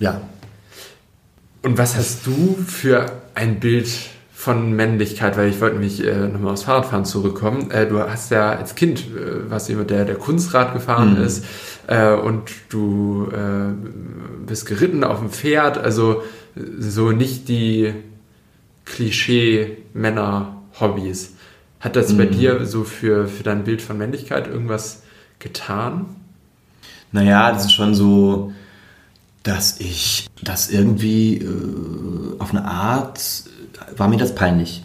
[0.00, 0.20] ja.
[1.62, 3.06] Und was hast du für
[3.38, 3.88] ein Bild
[4.32, 7.70] von Männlichkeit, weil ich wollte nämlich äh, nochmal aufs Fahrradfahren zurückkommen.
[7.70, 11.24] Äh, du hast ja als Kind, äh, warst jemand, der der Kunstrad gefahren mhm.
[11.24, 11.44] ist
[11.86, 13.72] äh, und du äh,
[14.46, 16.22] bist geritten auf dem Pferd, also
[16.78, 17.94] so nicht die
[18.84, 21.34] Klischee-Männer-Hobbys.
[21.80, 22.18] Hat das mhm.
[22.18, 25.02] bei dir so für, für dein Bild von Männlichkeit irgendwas
[25.38, 26.06] getan?
[27.12, 28.52] Naja, das ist schon so,
[29.48, 33.18] dass ich das irgendwie äh, auf eine Art,
[33.96, 34.84] war mir das peinlich.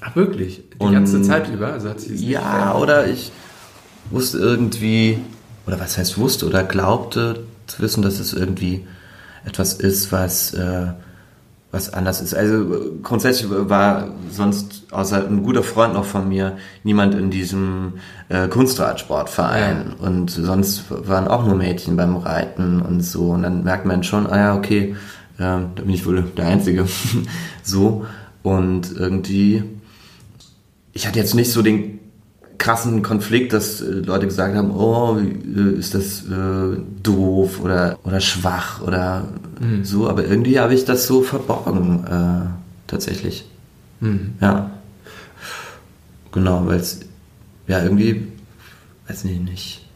[0.00, 0.62] Ach wirklich?
[0.74, 1.72] Die Und, ganze Zeit über?
[1.72, 3.32] Also hat sie ja, oder ich
[4.12, 5.18] wusste irgendwie,
[5.66, 8.86] oder was heißt wusste, oder glaubte zu wissen, dass es irgendwie
[9.44, 10.92] etwas ist, was äh,
[11.70, 12.34] was anders ist.
[12.34, 12.64] Also
[13.02, 17.94] grundsätzlich war sonst außer ein guter Freund noch von mir niemand in diesem
[18.30, 20.06] äh, Kunstradsportverein ja.
[20.06, 24.26] und sonst waren auch nur Mädchen beim Reiten und so und dann merkt man schon,
[24.26, 24.96] ah ja okay,
[25.36, 26.86] äh, da bin ich wohl der Einzige,
[27.62, 28.06] so
[28.42, 29.62] und irgendwie
[30.94, 32.00] ich hatte jetzt nicht so den
[32.58, 38.20] krassen Konflikt, dass äh, Leute gesagt haben, oh, äh, ist das äh, doof oder, oder
[38.20, 39.28] schwach oder
[39.60, 39.84] mhm.
[39.84, 42.50] so, aber irgendwie habe ich das so verborgen, äh,
[42.88, 43.44] tatsächlich.
[44.00, 44.34] Mhm.
[44.40, 44.70] Ja.
[46.32, 47.00] Genau, weil es,
[47.68, 48.26] ja, irgendwie,
[49.08, 49.86] weiß ich nicht.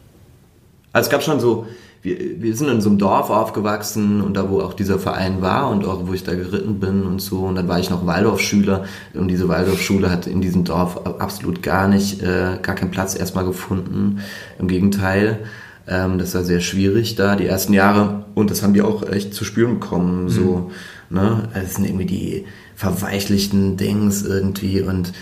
[0.93, 1.67] Also es gab schon so
[2.03, 5.69] wir, wir sind in so einem Dorf aufgewachsen und da, wo auch dieser Verein war
[5.69, 7.39] und auch, wo ich da geritten bin und so.
[7.39, 8.83] Und dann war ich noch Waldorfschüler
[9.13, 13.45] und diese Waldorfschule hat in diesem Dorf absolut gar nicht, äh, gar keinen Platz erstmal
[13.45, 14.19] gefunden.
[14.59, 15.39] Im Gegenteil.
[15.87, 18.25] Ähm, das war sehr schwierig da, die ersten Jahre.
[18.35, 20.27] Und das haben die auch echt zu spüren bekommen.
[20.27, 20.71] So,
[21.09, 21.17] mhm.
[21.17, 21.49] ne?
[21.53, 22.45] Es sind irgendwie die
[22.75, 25.13] verweichlichten Dings irgendwie und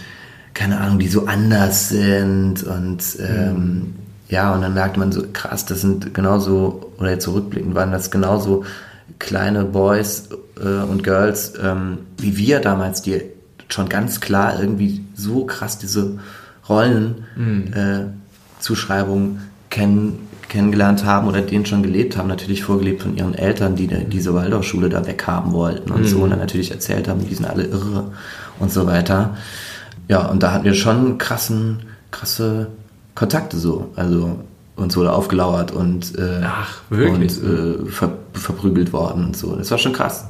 [0.56, 3.94] keine Ahnung, die so anders sind und ähm, mhm.
[4.32, 8.12] Ja, und dann merkt man so, krass, das sind genauso, oder jetzt zurückblickend waren das
[8.12, 8.64] genauso
[9.20, 13.24] kleine Boys äh, und Girls ähm, wie wir damals, die
[13.68, 16.18] schon ganz klar irgendwie so krass diese
[16.70, 19.38] Rollenzuschreibungen mhm.
[19.38, 23.88] äh, kennen, kennengelernt haben oder denen schon gelebt haben, natürlich vorgelebt von ihren Eltern, die
[23.88, 26.08] diese Waldorfschule da weghaben wollten und mhm.
[26.08, 28.14] so und dann natürlich erzählt haben, die sind alle irre
[28.60, 29.36] und so weiter.
[30.08, 31.80] Ja, und da hatten wir schon krassen,
[32.12, 32.68] krasse
[33.22, 33.92] Kontakte so.
[33.96, 34.40] Also
[34.76, 39.56] uns wurde aufgelauert und, äh, Ach, und äh, ver verprügelt worden und so.
[39.56, 40.26] Das war schon krass.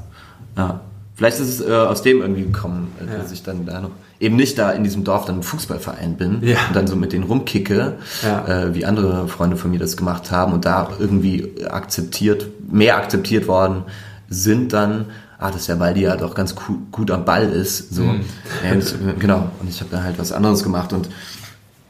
[0.57, 0.81] Ja.
[1.15, 3.19] Vielleicht ist es äh, aus dem irgendwie gekommen, äh, ja.
[3.19, 6.39] dass ich dann da noch eben nicht da in diesem Dorf dann im Fußballverein bin
[6.41, 6.57] ja.
[6.67, 10.51] und dann so mit denen rumkicke, äh, wie andere Freunde von mir das gemacht haben
[10.51, 13.83] und da irgendwie akzeptiert, mehr akzeptiert worden
[14.27, 15.05] sind dann,
[15.39, 16.55] ah, das ist ja, weil die ja doch ganz
[16.91, 18.03] gut am Ball ist, so.
[18.03, 18.25] Mhm.
[18.69, 19.49] Und, genau.
[19.61, 21.07] Und ich habe dann halt was anderes gemacht und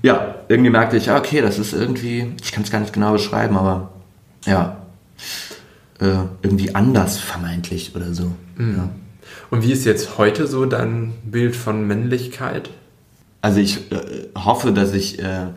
[0.01, 3.57] ja, irgendwie merkte ich, okay, das ist irgendwie, ich kann es gar nicht genau beschreiben,
[3.57, 3.91] aber
[4.45, 4.77] ja,
[5.99, 8.31] äh, irgendwie anders vermeintlich oder so.
[8.55, 8.75] Mhm.
[8.77, 8.89] Ja.
[9.49, 12.69] Und wie ist jetzt heute so dein Bild von Männlichkeit?
[13.41, 15.47] Also ich äh, hoffe, dass ich äh,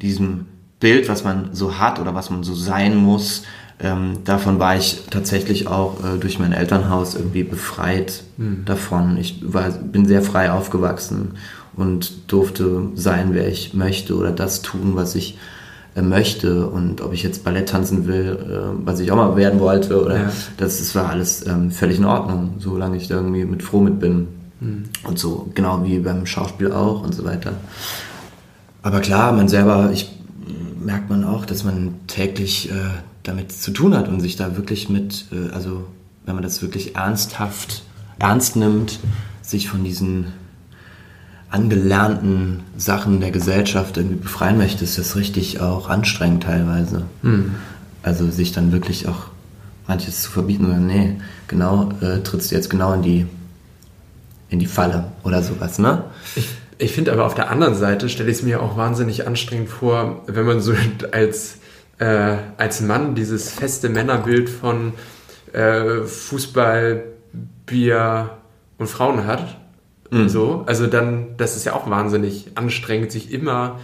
[0.00, 0.46] diesem
[0.80, 3.44] Bild, was man so hat oder was man so sein muss,
[3.80, 8.64] ähm, davon war ich tatsächlich auch äh, durch mein Elternhaus irgendwie befreit mhm.
[8.64, 9.16] davon.
[9.18, 11.32] Ich war, bin sehr frei aufgewachsen
[11.76, 15.38] und durfte sein, wer ich möchte oder das tun, was ich
[15.94, 19.60] äh, möchte und ob ich jetzt Ballett tanzen will, äh, was ich auch mal werden
[19.60, 20.32] wollte oder ja.
[20.56, 24.00] das, das war alles ähm, völlig in Ordnung, solange ich da irgendwie mit froh mit
[24.00, 24.28] bin
[24.60, 24.84] mhm.
[25.04, 27.52] und so, genau wie beim Schauspiel auch und so weiter.
[28.82, 30.10] Aber klar, man selber, ich
[30.78, 32.74] merkt man auch, dass man täglich äh,
[33.22, 35.84] damit zu tun hat und sich da wirklich mit, äh, also
[36.26, 37.82] wenn man das wirklich ernsthaft
[38.18, 39.00] ernst nimmt,
[39.42, 40.26] sich von diesen
[41.54, 47.04] angelernten Sachen der Gesellschaft irgendwie befreien möchte, ist das richtig auch anstrengend teilweise.
[47.22, 47.54] Mhm.
[48.02, 49.28] Also sich dann wirklich auch
[49.86, 53.26] manches zu verbieten oder nee, genau, äh, trittst du jetzt genau in die,
[54.48, 56.04] in die Falle oder sowas, ne?
[56.34, 56.48] Ich,
[56.78, 60.24] ich finde aber auf der anderen Seite stelle ich es mir auch wahnsinnig anstrengend vor,
[60.26, 60.74] wenn man so
[61.12, 61.58] als,
[61.98, 64.92] äh, als Mann dieses feste Männerbild von
[65.52, 67.04] äh, Fußball,
[67.64, 68.38] Bier
[68.76, 69.56] und Frauen hat
[70.10, 70.28] Mhm.
[70.28, 73.80] So, also dann, das ist ja auch wahnsinnig anstrengend, sich immer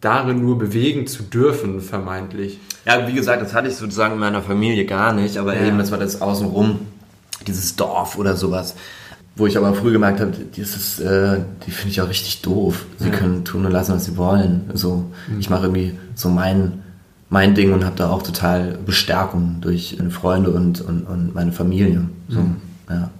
[0.00, 2.58] darin nur bewegen zu dürfen, vermeintlich.
[2.86, 5.66] Ja, wie gesagt, das hatte ich sozusagen in meiner Familie gar nicht, aber ja.
[5.66, 6.80] eben, das war das außenrum,
[7.46, 8.74] dieses Dorf oder sowas.
[9.36, 12.84] Wo ich aber früh gemerkt habe, dieses, äh, die finde ich auch richtig doof.
[12.98, 13.14] Sie ja.
[13.14, 14.70] können tun und lassen, was sie wollen.
[14.74, 15.38] So, mhm.
[15.38, 16.82] ich mache irgendwie so mein,
[17.28, 21.52] mein Ding und habe da auch total Bestärkung durch meine Freunde und, und, und meine
[21.52, 22.08] Familie.
[22.28, 22.56] So, mhm.
[22.88, 23.10] ja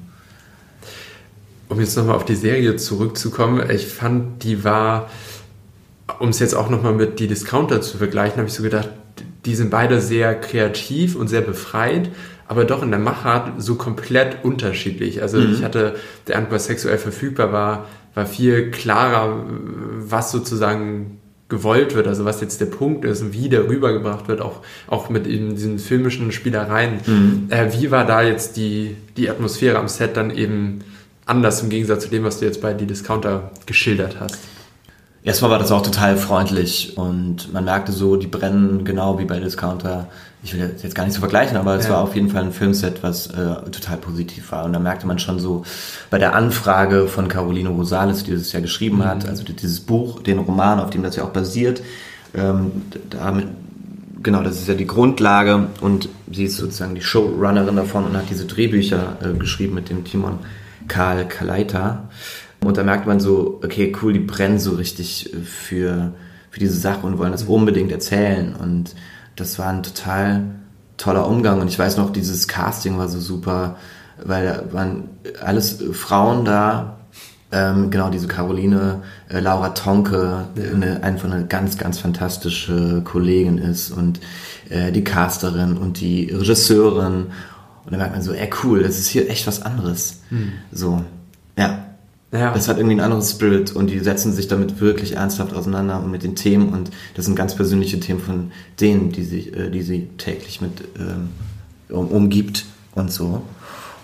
[1.70, 5.08] um jetzt nochmal auf die Serie zurückzukommen, ich fand, die war,
[6.18, 8.90] um es jetzt auch nochmal mit die Discounter zu vergleichen, habe ich so gedacht,
[9.46, 12.10] die sind beide sehr kreativ und sehr befreit,
[12.48, 15.22] aber doch in der Machart so komplett unterschiedlich.
[15.22, 15.54] Also mhm.
[15.54, 15.94] ich hatte,
[16.26, 19.44] der Antwort sexuell verfügbar war, war viel klarer,
[20.00, 24.40] was sozusagen gewollt wird, also was jetzt der Punkt ist und wie der rübergebracht wird,
[24.40, 27.00] auch, auch mit in diesen filmischen Spielereien.
[27.06, 27.46] Mhm.
[27.50, 30.80] Äh, wie war da jetzt die, die Atmosphäre am Set dann eben
[31.30, 34.38] anders im Gegensatz zu dem, was du jetzt bei die Discounter geschildert hast.
[35.22, 39.38] Erstmal war das auch total freundlich und man merkte so, die brennen genau wie bei
[39.38, 40.08] Discounter.
[40.42, 41.92] Ich will jetzt gar nicht so vergleichen, aber es ja.
[41.92, 44.64] war auf jeden Fall ein Filmset, was äh, total positiv war.
[44.64, 45.62] Und da merkte man schon so
[46.08, 49.04] bei der Anfrage von Caroline Rosales, die das ja geschrieben mhm.
[49.04, 51.82] hat, also dieses Buch, den Roman, auf dem das ja auch basiert,
[52.34, 52.70] ähm,
[53.10, 53.48] damit,
[54.22, 58.30] genau, das ist ja die Grundlage und sie ist sozusagen die Showrunnerin davon und hat
[58.30, 60.38] diese Drehbücher äh, geschrieben mit dem Timon
[60.90, 62.08] Karl Kaleiter.
[62.62, 66.12] Und da merkt man so, okay, cool, die brennen so richtig für,
[66.50, 68.54] für diese Sache und wollen das unbedingt erzählen.
[68.54, 68.94] Und
[69.36, 70.42] das war ein total
[70.98, 71.60] toller Umgang.
[71.60, 73.76] Und ich weiß noch, dieses Casting war so super,
[74.22, 75.08] weil da waren
[75.42, 76.98] alles Frauen da.
[77.52, 80.70] Ähm, genau, diese Caroline, äh, Laura Tonke, ja.
[80.72, 84.20] eine, einfach eine ganz, ganz fantastische Kollegin ist und
[84.68, 87.28] äh, die Casterin und die Regisseurin
[87.90, 90.20] und dann merkt man so, ey cool, das ist hier echt was anderes.
[90.28, 90.52] Hm.
[90.70, 91.04] So,
[91.58, 91.86] ja.
[92.30, 92.54] Ja.
[92.54, 96.12] Das hat irgendwie ein anderes Spirit und die setzen sich damit wirklich ernsthaft auseinander und
[96.12, 99.82] mit den Themen und das sind ganz persönliche Themen von denen, die, sich, äh, die
[99.82, 101.30] sie täglich mit ähm,
[101.88, 103.42] um, umgibt und so.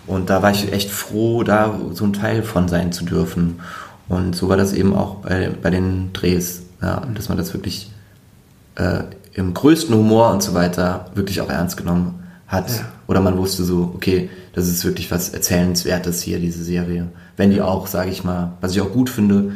[0.09, 3.61] Und da war ich echt froh, da so ein Teil von sein zu dürfen.
[4.09, 7.93] Und so war das eben auch bei, bei den Drehs, ja, dass man das wirklich
[8.75, 12.71] äh, im größten Humor und so weiter wirklich auch ernst genommen hat.
[12.71, 12.77] Ja.
[13.07, 17.09] Oder man wusste so, okay, das ist wirklich was Erzählenswertes hier, diese Serie.
[17.37, 19.53] Wenn die auch, sage ich mal, was ich auch gut finde,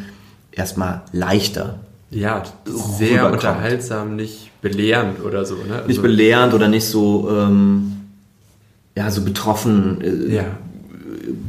[0.53, 1.79] erstmal leichter.
[2.11, 3.33] Ja, sehr rüberkommt.
[3.35, 5.55] unterhaltsam, nicht belehrend oder so.
[5.55, 5.63] Ne?
[5.87, 7.93] Nicht Also- belehrend oder nicht so, ähm,
[8.97, 10.45] ja, so betroffen, äh, Ja,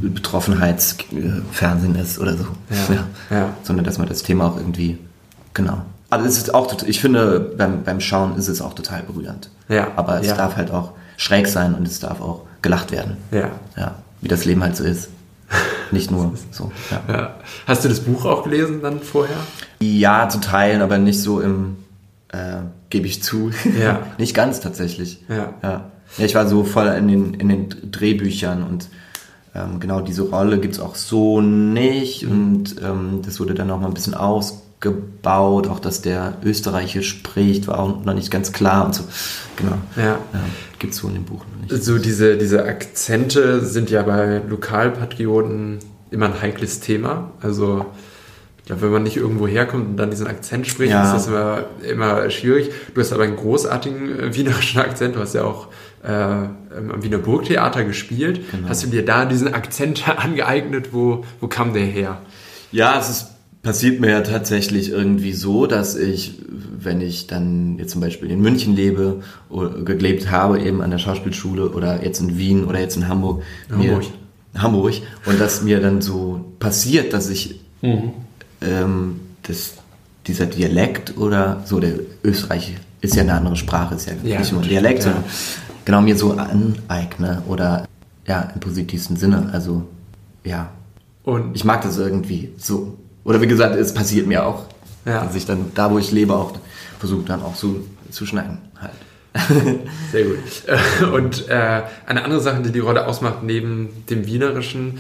[0.02, 2.46] Betroffenheitsfernsehen ist oder so.
[2.90, 3.50] Ja, ja.
[3.64, 4.98] Sondern dass man das Thema auch irgendwie,
[5.54, 5.82] genau.
[6.10, 9.50] Aber es ist auch, ich finde, beim, beim Schauen ist es auch total berührend.
[9.70, 13.18] Ja, Aber es darf halt auch schräg sein und es darf auch gelacht werden.
[13.32, 13.52] ja.
[13.78, 15.10] Ja, wie das Leben halt so ist.
[15.92, 16.72] Nicht nur so.
[16.90, 17.14] Ja.
[17.14, 17.36] ja.
[17.68, 19.38] Hast du das Buch auch gelesen dann vorher?
[19.80, 21.78] ja, zu teilen, aber nicht so im,
[22.30, 23.52] äh, gebe ich zu.
[23.80, 24.00] Ja.
[24.18, 25.24] nicht ganz tatsächlich.
[25.30, 25.54] Ja.
[25.62, 25.92] ja.
[26.18, 28.90] Ja, ich war so voll in den, in den Drehbüchern und
[29.56, 33.88] ähm, genau diese Rolle gibt's auch so nicht und ähm, das wurde dann noch mal
[33.88, 34.16] ein bisschen
[34.86, 39.04] ausgebaut, auch dass der Österreichisch spricht, war auch noch nicht ganz klar und so.
[39.58, 39.78] Genau.
[39.96, 40.18] Ja.
[40.80, 41.84] gibt's so in dem Buch noch nicht.
[41.84, 45.80] So diese, diese Akzente sind ja bei Lokalpatrioten
[46.10, 47.32] immer ein heikles Thema.
[47.42, 47.86] Also
[48.60, 51.04] ich glaube, wenn man nicht irgendwo herkommt und dann diesen Akzent spricht, Ja.
[51.04, 52.72] ist das immer, immer schwierig.
[52.94, 55.16] Du hast aber einen großartigen äh, wienerischen Akzent.
[55.16, 55.68] Du hast ja auch
[56.04, 58.42] äh, am Wiener Burgtheater gespielt.
[58.52, 58.70] Genau.
[58.70, 60.90] Hast du dir da diesen Akzent angeeignet?
[60.92, 62.22] Wo, wo kam der her?
[62.72, 63.28] Ja, es ist,
[63.64, 66.36] passiert mir ja tatsächlich irgendwie so, dass ich,
[66.80, 70.98] wenn ich dann jetzt zum Beispiel in München lebe oder gelebt habe, eben an der
[70.98, 73.44] Schauspielschule oder jetzt in Wien oder jetzt in Hamburg.
[73.70, 74.04] Hamburg.
[74.54, 74.94] Mir, Hamburg.
[75.26, 78.12] Und dass mir dann so passiert, dass ich Mhm.
[78.62, 79.74] ähm, das,
[80.28, 81.94] dieser Dialekt oder so, der
[82.24, 85.06] Österreich ist ja eine andere Sprache, ist ja, Ja, nicht nur Dialekt, ja.
[85.06, 85.24] sondern
[85.84, 87.88] genau mir so aneigne oder
[88.28, 89.50] ja, im positivsten Sinne.
[89.52, 89.84] Also
[90.44, 90.70] ja,
[91.24, 92.98] Und ich mag das irgendwie so.
[93.24, 94.66] Oder wie gesagt, es passiert mir auch.
[95.06, 95.24] Ja.
[95.24, 96.54] Dass ich dann da, wo ich lebe, auch
[97.00, 98.92] versuche dann auch so zu schneiden halt.
[100.12, 101.14] Sehr gut.
[101.14, 105.00] Und äh, eine andere Sache, die die Rolle ausmacht, neben dem Wienerischen,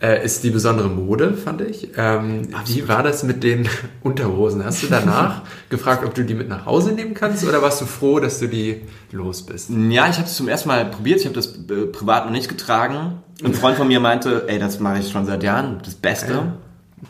[0.00, 1.88] äh, ist die besondere Mode, fand ich.
[1.96, 3.68] Ähm, wie war das mit den
[4.02, 4.64] Unterhosen?
[4.64, 7.86] Hast du danach gefragt, ob du die mit nach Hause nehmen kannst oder warst du
[7.86, 9.70] froh, dass du die los bist?
[9.70, 11.20] Ja, ich habe es zum ersten Mal probiert.
[11.20, 13.22] Ich habe das äh, privat noch nicht getragen.
[13.42, 16.52] Ein Freund von mir meinte, ey, das mache ich schon seit Jahren, das Beste.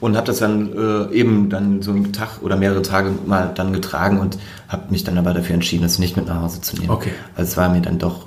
[0.00, 0.72] Und habe das dann
[1.10, 5.02] äh, eben dann so einen Tag oder mehrere Tage mal dann getragen und habe mich
[5.02, 6.90] dann aber dafür entschieden, das nicht mit nach Hause zu nehmen.
[6.90, 7.10] Okay.
[7.36, 8.26] Also es war mir dann doch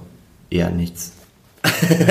[0.50, 1.14] eher nichts.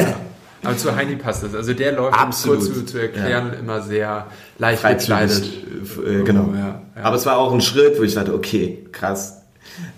[0.62, 1.54] Aber zu Heini passt das.
[1.54, 2.58] Also der läuft, um es Absolut.
[2.58, 4.26] kurz zu, zu erklären, immer sehr
[4.58, 5.08] leicht Freizügig.
[5.08, 6.20] gekleidet.
[6.20, 6.52] Äh, genau.
[6.54, 7.02] Ja, ja.
[7.02, 9.38] Aber es war auch ein Schritt, wo ich dachte, okay, krass.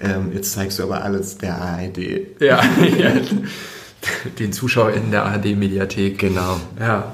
[0.00, 1.98] Ähm, jetzt zeigst du aber alles der ARD.
[2.40, 2.60] Ja,
[2.98, 3.10] ja.
[4.38, 6.18] Den ZuschauerInnen der ARD-Mediathek.
[6.18, 6.58] Genau.
[6.80, 7.12] Ja.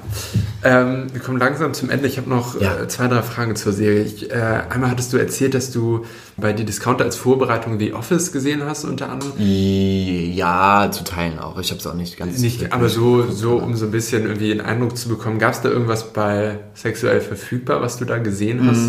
[0.65, 2.07] Ähm, wir kommen langsam zum Ende.
[2.09, 2.81] Ich habe noch Ja.
[2.81, 4.03] äh, zwei, drei Fragen zur Serie.
[4.03, 4.35] Ich, äh,
[4.71, 6.05] einmal hattest du erzählt, dass du
[6.37, 9.33] bei die Discounter als Vorbereitung The Office gesehen hast, unter anderem.
[9.39, 11.59] Ja, zu teilen auch.
[11.59, 12.39] Ich habe es auch nicht ganz.
[12.39, 15.39] Nicht, aber so, so, um so ein bisschen irgendwie einen Eindruck zu bekommen.
[15.39, 18.81] Gab es da irgendwas bei sexuell verfügbar, was du da gesehen hast?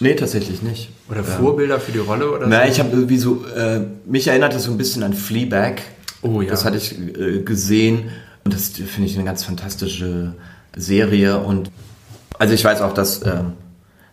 [0.00, 0.90] Nee, tatsächlich nicht.
[1.10, 2.70] Oder Vorbilder für die Rolle oder Na, so?
[2.72, 5.82] ich habe irgendwie so, äh, mich erinnert das so ein bisschen an Fleabag.
[6.22, 6.50] Oh ja.
[6.50, 8.10] Das hatte ich äh, gesehen
[8.44, 10.34] und das finde ich eine ganz fantastische
[10.76, 11.70] Serie und
[12.38, 13.52] also ich weiß auch, dass, ähm,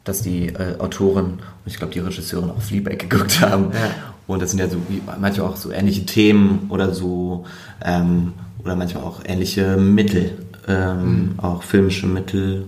[0.04, 3.92] dass die äh, Autorin und ich glaube die Regisseurin auch Fleabag geguckt haben Ja.
[4.28, 7.46] und das sind ja so wie manchmal auch so ähnliche Themen oder so
[7.84, 8.34] ähm,
[8.64, 10.32] oder manchmal auch ähnliche Mittel,
[10.68, 12.66] ähm, auch filmische Mittel.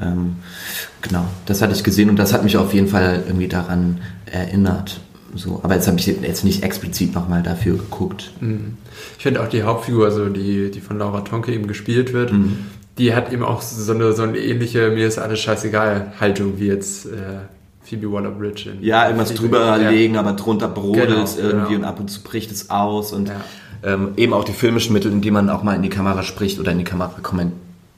[0.00, 0.36] Ähm,
[1.02, 5.00] genau, das hatte ich gesehen und das hat mich auf jeden Fall irgendwie daran erinnert.
[5.34, 8.32] So, aber jetzt habe ich jetzt nicht explizit nochmal dafür geguckt.
[9.18, 12.32] Ich finde auch die Hauptfigur, also die, die von Laura Tonke eben gespielt wird,
[12.98, 16.66] die hat eben auch so eine, so eine ähnliche mir ist alles scheißegal Haltung wie
[16.66, 17.10] jetzt äh,
[17.82, 18.70] Phoebe Waller-Bridge.
[18.70, 19.88] in- Ja, irgendwas Phoebe- drüber ja.
[19.90, 21.78] legen, aber drunter brodelt Genau, irgendwie genau.
[21.78, 23.40] und ab und zu bricht es aus und Ja.
[23.84, 26.72] ähm, eben auch die filmischen Mittel, indem man auch mal in die Kamera spricht oder
[26.72, 27.14] in die Kamera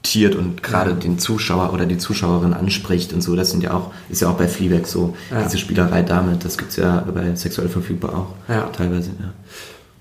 [0.05, 0.95] kommentiert und gerade Ja.
[0.95, 3.35] den Zuschauer oder die Zuschauerin anspricht und so.
[3.35, 5.43] Das sind ja auch, ist ja auch bei Fleabag so, Ja.
[5.43, 8.69] diese Spielerei damit, das gibt's ja bei sexuell verfügbar auch Ja.
[8.75, 9.09] teilweise.
[9.19, 9.33] Ja.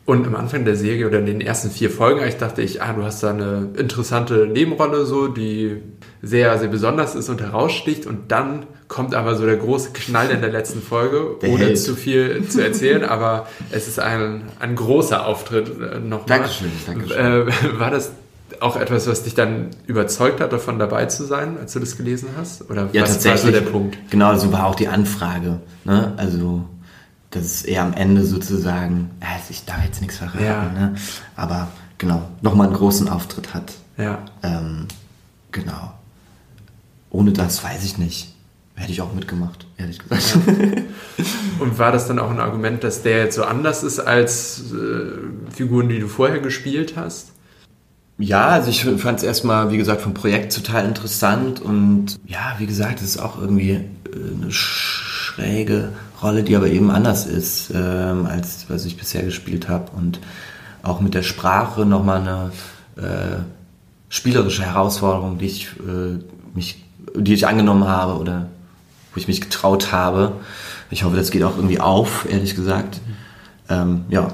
[0.07, 2.93] Und am Anfang der Serie oder in den ersten vier Folgen, ich dachte ich, ah,
[2.93, 5.79] du hast da eine interessante Nebenrolle, so, die
[6.21, 8.05] sehr, sehr besonders ist und heraussticht.
[8.05, 11.79] Und dann kommt aber so der große Knall in der letzten Folge, Der ohne Held.
[11.79, 13.03] zu viel zu erzählen.
[13.03, 16.27] aber es ist ein, ein großer Auftritt äh, nochmal.
[16.27, 17.17] Dankeschön, Dankeschön.
[17.49, 18.13] Äh, war das
[18.61, 22.29] auch etwas, was dich dann überzeugt hat, davon dabei zu sein, als du das gelesen
[22.37, 22.69] hast?
[22.71, 23.45] Oder Ja, was tatsächlich.
[23.45, 23.99] war so der Punkt?
[24.11, 25.61] Genau, so war auch die Anfrage.
[25.85, 26.13] Ne?
[26.17, 26.65] Also,
[27.31, 30.65] das ist eher am Ende sozusagen, ja, ich darf jetzt nichts verraten, Ja.
[30.71, 30.95] ne?
[31.37, 33.73] aber genau, nochmal einen großen Auftritt hat.
[33.97, 34.19] Ja.
[34.43, 34.87] Ähm,
[35.53, 35.93] genau.
[37.11, 38.35] Ohne das weiß ich nicht.
[38.77, 40.37] hätte ich auch mitgemacht, ehrlich gesagt.
[41.61, 45.53] Und war das dann auch ein Argument, dass der jetzt so anders ist als äh,
[45.53, 47.29] Figuren, die du vorher gespielt hast?
[48.19, 52.67] Ja, also ich fand es erstmal, wie gesagt, vom Projekt total interessant und ja, wie
[52.67, 53.81] gesagt, es ist auch irgendwie äh,
[54.41, 55.89] eine schräge
[56.23, 60.21] Rolle, die aber eben anders ist, ähm, als was ich bisher gespielt habe und
[60.85, 62.53] auch mit der Sprache nochmal eine
[63.05, 63.41] äh,
[64.09, 66.19] spielerische Herausforderung, die ich, äh,
[66.55, 66.85] mich,
[67.17, 68.47] die ich angenommen habe oder
[69.12, 70.33] wo ich mich getraut habe.
[70.91, 73.01] Ich hoffe, das geht auch irgendwie auf, ehrlich gesagt.
[73.69, 74.29] Ähm, ja,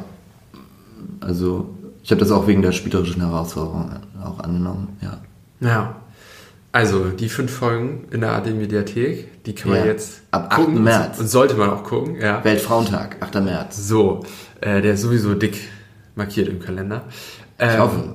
[1.20, 1.74] also
[2.10, 3.88] ich habe das auch wegen der spielerischen Herausforderung
[4.20, 5.18] auch angenommen, ja.
[5.60, 5.94] Ja.
[6.72, 9.84] Also die fünf Folgen in der AD Mediathek, die kann man Ja.
[9.86, 10.56] jetzt Ab 8.
[10.56, 11.20] gucken März.
[11.20, 12.42] und sollte man auch gucken, ja.
[12.42, 13.36] Weltfrauentag, 8.
[13.42, 13.76] März.
[13.86, 14.24] So,
[14.60, 15.56] äh, der ist sowieso dick
[16.16, 17.04] markiert im Kalender.
[17.60, 18.14] Ähm, Ich hoffe.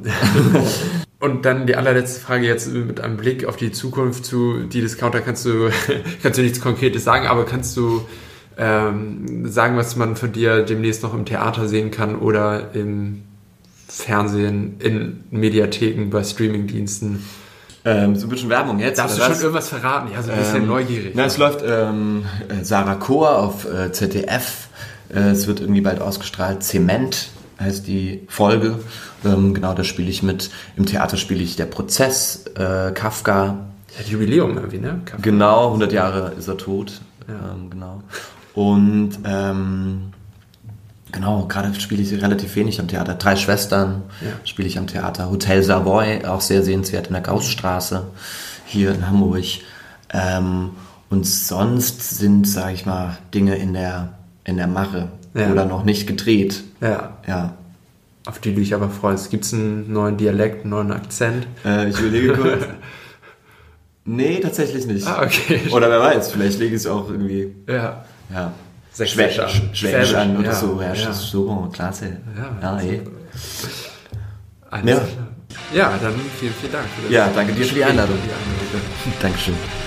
[1.21, 5.21] Und dann die allerletzte Frage jetzt mit einem Blick auf die Zukunft zu die Discounter
[5.21, 5.69] kannst du
[6.21, 8.01] kannst du nichts Konkretes sagen, aber kannst du
[8.57, 13.21] ähm, sagen, was man von dir demnächst noch im Theater sehen kann oder im
[13.87, 17.23] Fernsehen, in Mediatheken, bei Streamingdiensten?
[17.87, 18.97] Ähm, so ein bisschen Werbung jetzt.
[18.97, 19.41] Darfst du schon was?
[19.41, 20.11] irgendwas verraten?
[20.11, 21.13] Ja, so ein bisschen Ähm, neugierig.
[21.15, 24.67] Na, es läuft ähm, äh, Sarah Chor auf äh, ZDF.
[25.13, 26.63] Äh, es wird irgendwie bald ausgestrahlt.
[26.63, 27.29] Zement
[27.59, 28.79] heißt die Folge.
[29.23, 30.49] Ähm, genau, da spiele ich mit.
[30.75, 33.67] Im Theater spiele ich Der Prozess, äh, Kafka.
[33.99, 35.01] Hat Jubiläum irgendwie, ne?
[35.05, 35.21] Kaffee.
[35.21, 37.01] Genau, 100 Jahre ist er tot.
[37.29, 38.01] Ähm, genau.
[38.55, 40.11] Und ähm,
[41.15, 43.15] genau, gerade spiele ich relativ wenig am Theater.
[43.15, 44.27] Drei Schwestern Ja.
[44.43, 45.31] spiele ich am Theater.
[45.31, 48.05] Hotel Savoy, auch sehr sehenswert in der Gaussstraße
[48.65, 49.43] hier in Hamburg.
[50.13, 50.71] Ähm,
[51.09, 54.09] und sonst sind, sage ich mal, Dinge in der,
[54.43, 55.51] in der Mache Ja.
[55.51, 56.63] oder noch nicht gedreht.
[56.81, 57.53] Ja, Ja.
[58.27, 59.31] auf die du dich aber freust.
[59.31, 61.47] Gibt es einen neuen Dialekt, einen neuen Akzent?
[61.63, 62.63] Äh, ich überlege kurz.
[64.05, 65.07] nee, tatsächlich nicht.
[65.07, 65.61] Ah, okay.
[65.71, 68.03] Oder wer weiß, vielleicht lege ich es auch irgendwie Ja.
[68.33, 68.51] Ja.
[68.97, 69.49] Schwäbisch, an.
[69.73, 70.81] Schwäbisch an oder ja, so.
[70.81, 71.13] Ja, ja.
[71.13, 72.17] so, klasse.
[72.61, 73.01] Ja, ja, eh.
[74.71, 74.95] Alles Ja.
[74.95, 75.07] klar.
[75.73, 76.85] Ja, dann vielen, vielen Dank.
[76.95, 78.15] für das Ja, danke dir für die Einladung.
[78.15, 79.19] und die Einladung.
[79.21, 79.84] Dankeschön.